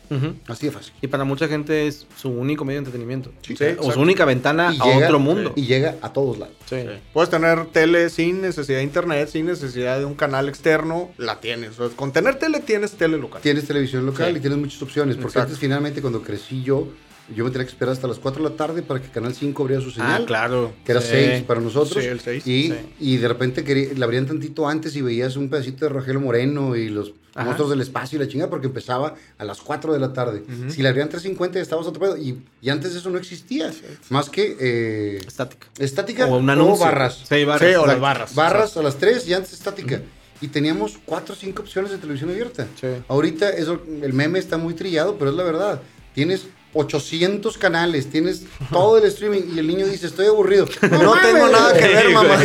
[0.46, 0.92] Así de fácil.
[1.02, 3.32] Y para mucha gente es su único medio de entretenimiento.
[3.42, 5.52] Sí, o su única ventana Y a llega- otro mundo.
[5.56, 6.54] Y llega a todos lados.
[6.70, 6.76] Sí.
[6.80, 6.86] Sí.
[7.12, 11.78] Puedes tener tele sin necesidad de internet, sin necesidad de un canal externo, la tienes.
[11.80, 13.42] O sea, con tener tele tienes tele local.
[13.42, 14.38] Tienes televisión local Sí.
[14.38, 15.16] y tienes muchas opciones.
[15.16, 15.48] Porque Exacto.
[15.48, 16.86] antes, finalmente, cuando crecí yo,
[17.34, 19.62] yo me tenía que esperar hasta las 4 de la tarde para que Canal 5
[19.62, 20.22] abriera su señal.
[20.22, 20.72] Ah, claro.
[20.84, 21.08] Que era Sí.
[21.10, 22.02] 6 para nosotros.
[22.02, 22.46] Sí, el seis.
[22.46, 22.74] Y, Sí.
[23.00, 26.76] y de repente quería, la abrían tantito antes y veías un pedacito de Rogelio Moreno
[26.76, 27.44] y los Ajá.
[27.46, 30.42] monstruos del espacio y la chingada porque empezaba a las 4 de la tarde.
[30.68, 32.16] Si la abrían 3.50 ya estabas otro pedo.
[32.16, 33.72] Y, y antes eso no existía.
[34.08, 35.66] Más que eh, Estática.
[35.78, 37.22] estática O un o barras.
[37.28, 37.68] Sí, barras.
[37.68, 38.34] Sí, o las barras.
[38.34, 40.00] Barras a las 3 y antes estática.
[40.40, 42.66] Y teníamos 4 o 5 opciones de televisión abierta.
[42.80, 42.86] Sí.
[43.08, 45.80] Ahorita eso, el meme está muy trillado, pero es la verdad.
[46.14, 46.46] Tienes
[46.76, 50.66] 800 canales, tienes todo el streaming y el niño dice, estoy aburrido.
[50.90, 52.36] No tengo nada que ver, mamá.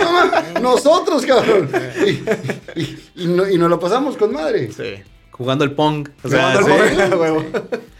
[0.00, 1.70] No, ma- Nosotros, cabrón.
[2.06, 4.70] Y, y- y no- y nos lo pasamos con madre.
[4.72, 5.02] Sí.
[5.36, 6.08] Jugando el Pong.
[6.22, 6.58] O sea.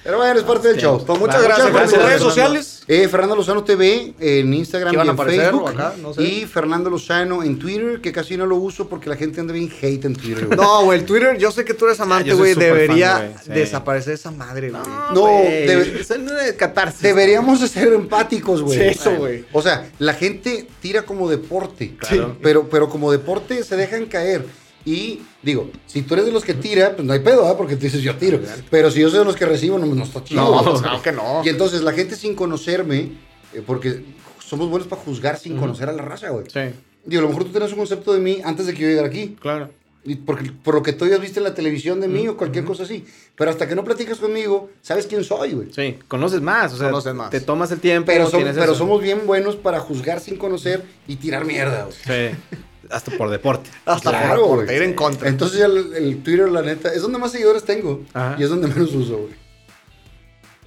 [0.04, 1.02] Pero bueno, es parte del show.
[1.04, 1.72] Pues muchas gracias.
[1.72, 2.82] muchas ¿Sus redes sociales?
[2.86, 5.62] Eh, Fernando Lozano TV en Instagram ¿Qué van y en aparecer Facebook.
[5.62, 5.94] o acá?
[6.00, 6.22] No sé.
[6.22, 9.72] Y Fernando Lozano en Twitter, que casi no lo uso porque la gente anda bien
[9.82, 10.44] hate en Twitter.
[10.46, 10.58] güey.
[10.58, 12.54] No, güey, el Twitter, yo sé que tú eres amante, yo soy güey.
[12.54, 13.50] fan, Debería güey, sí.
[13.52, 14.82] desaparecer esa madre, güey.
[15.14, 17.00] No, güey, debe- es una catarsis.
[17.00, 18.78] Deberíamos de ser empáticos, güey.
[18.78, 19.46] Sí, eso, güey.
[19.52, 21.96] O sea, la gente tira como deporte.
[21.98, 22.36] Claro.
[22.42, 24.44] Pero, pero como deporte se dejan caer.
[24.86, 27.56] Y digo, si tú eres de los que tira, pues no hay pedo, ¿ah?
[27.56, 28.38] Porque tú dices yo tiro.
[28.70, 30.42] Pero si yo soy de los que recibo, no, no está chido.
[30.42, 31.42] No, pues claro que no.
[31.44, 33.12] Y entonces la gente sin conocerme,
[33.54, 34.04] eh, porque
[34.44, 36.46] somos buenos para juzgar sin conocer a la raza, güey.
[36.52, 36.60] Sí,
[37.06, 39.08] Digo, a lo mejor tú tienes un concepto de mí antes de que yo llegara
[39.08, 39.36] aquí.
[39.40, 39.70] claro.
[40.06, 42.66] Y porque, por lo que tú hayas visto en la televisión de mí o cualquier
[42.66, 43.06] cosa así.
[43.36, 45.68] Pero hasta que no platicas conmigo, sabes quién soy, güey.
[45.74, 47.30] Sí, conoces más, o sea, Conoces más.
[47.30, 48.08] te tomas el tiempo.
[48.08, 48.74] Pero, tienes pero eso.
[48.74, 51.96] somos bien buenos para juzgar sin conocer y tirar mierda, güey.
[52.32, 52.36] Sí,
[52.90, 53.70] hasta por deporte.
[53.86, 54.76] Hasta Claro, por, por güey.
[54.76, 55.28] ir en contra.
[55.28, 58.02] Entonces ya el, el Twitter, la neta, es donde más seguidores tengo.
[58.12, 58.36] Ajá.
[58.38, 59.44] Y es donde menos uso, güey.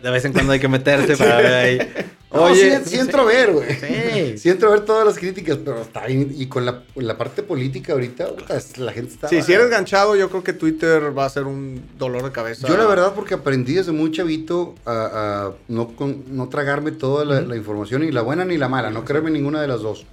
[0.02, 2.06] De vez en cuando hay que meterse para ver ahí.
[2.32, 3.68] No, Oye, sí, sí entro a ver, güey.
[3.80, 4.38] Sí.
[4.38, 6.30] Sí entro a ver todas las críticas, pero está bien.
[6.38, 9.28] Y con la, la parte política ahorita, puta, la gente está...
[9.30, 12.68] Sí, si eres ganchado, yo creo que Twitter va a ser un dolor de cabeza.
[12.68, 17.24] Yo la verdad porque aprendí desde muy chavito a, a no, con- no tragarme toda
[17.26, 20.06] la, la información, ni la buena ni la mala, no creerme ninguna de las dos.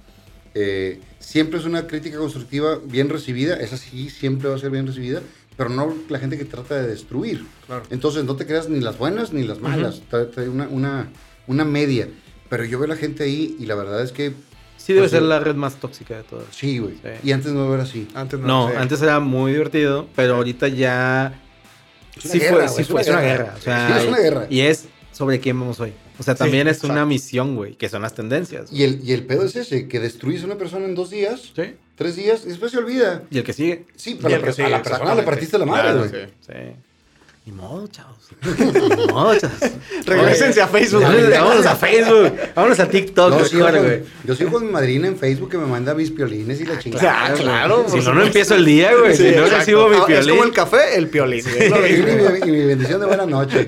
[0.55, 4.87] Eh, siempre es una crítica constructiva bien recibida, esa sí siempre va a ser bien
[4.87, 5.21] recibida,
[5.57, 7.45] pero no la gente que trata de destruir.
[7.67, 7.83] Claro.
[7.89, 11.09] Entonces no te creas ni las buenas ni las malas, trae, trae una, una,
[11.47, 12.07] una media.
[12.49, 14.33] Pero yo veo a la gente ahí y la verdad es que
[14.77, 16.45] Sí debe Pues ser la red más tóxica de todas.
[16.51, 16.93] sí, güey.
[16.95, 17.09] Sí.
[17.23, 18.07] Y antes no era así.
[18.13, 18.45] Antes no.
[18.47, 18.75] No, sí.
[18.77, 21.41] antes era muy divertido, pero ahorita ya
[22.15, 23.43] Es una sí guerra, fue, sí es fue, una es una guerra.
[23.45, 23.55] guerra.
[23.57, 24.47] O sea, Sí, es una guerra.
[24.49, 25.93] Y es sobre quién vamos hoy.
[26.19, 28.71] O sea, también es una misión, güey, que son las tendencias.
[28.71, 31.51] Y el, y el pedo es ese, que destruyes a una persona en dos días,
[31.55, 31.73] Sí.
[31.95, 33.23] tres días, y después se olvida.
[33.29, 33.85] Y el que sigue.
[33.95, 36.25] Sí, pero a la, sigue, a la persona le partiste la madre, Claro, güey.
[36.25, 36.33] sí.
[36.47, 36.53] Sí.
[37.47, 38.17] Ni modo, chavos.
[38.97, 39.59] Ni modo, chavos.
[40.07, 41.03] Regrésense a Facebook.
[41.05, 41.29] Güey.
[41.29, 42.33] Vámonos a Facebook.
[42.55, 43.29] Vámonos a TikTok.
[43.29, 44.35] No, mejor, sí, yo, güey.
[44.35, 47.01] sigo con mi madrina en Facebook que me manda mis piolines y la chingada.
[47.01, 47.85] Claro, claro.
[47.87, 49.15] Si no, no empiezo el día, güey.
[49.15, 49.57] Sí, si no exacto.
[49.59, 50.29] recibo mi Ah, Es piolín.
[50.31, 51.43] como el café, el piolín.
[51.45, 53.67] güey, Y mi, y mi bendición de buena noche.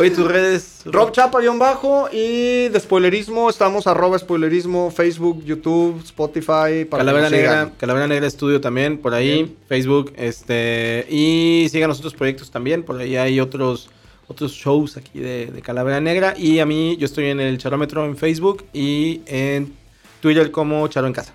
[0.00, 0.80] Oye, tus redes.
[0.86, 6.86] Rob Chapa guion bajo y de spoilerismo estamos arroba spoilerismo, Facebook, YouTube, Spotify.
[6.88, 7.70] Para Calavera que Negra, sigan.
[7.76, 12.98] Calavera Negra Estudio también, por ahí, Facebook, este, y sigan los otros proyectos también, por
[12.98, 13.90] ahí hay otros,
[14.26, 18.06] otros shows aquí de, de Calavera Negra, y a mí, yo estoy en el Charómetro
[18.06, 19.74] en Facebook y en
[20.22, 21.34] Twitter como Charo en Casa.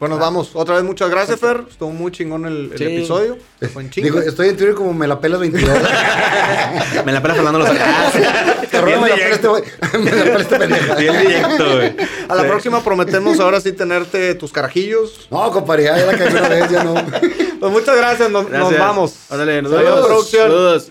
[0.00, 0.50] Bueno, nos vamos.
[0.54, 1.62] Otra vez muchas gracias, Fer.
[1.70, 2.84] Estuvo muy chingón el, el Sí.
[2.84, 3.36] episodio.
[3.72, 4.06] Fue en chinga.
[4.06, 5.70] Digo, estoy en Twitter como me la pelas 22.
[7.04, 7.68] Me la pela Fernando los
[8.70, 9.56] Cabrón, Bien me la pela directo.
[9.58, 10.02] este güey.
[10.04, 10.94] Me la pela este pendeja.
[10.94, 11.96] Bien directo, güey.
[12.28, 12.48] A la Sí.
[12.48, 15.28] próxima prometemos ahora sí tenerte tus carajillos.
[15.30, 16.94] No, compadre, ya la cagué una vez, ya no.
[17.60, 18.80] Pues muchas gracias, nos, nos Gracias.
[18.80, 19.14] vamos.
[19.28, 20.06] Órale, nos Saludos, vemos.
[20.06, 20.42] producción.
[20.48, 20.90] Saludos.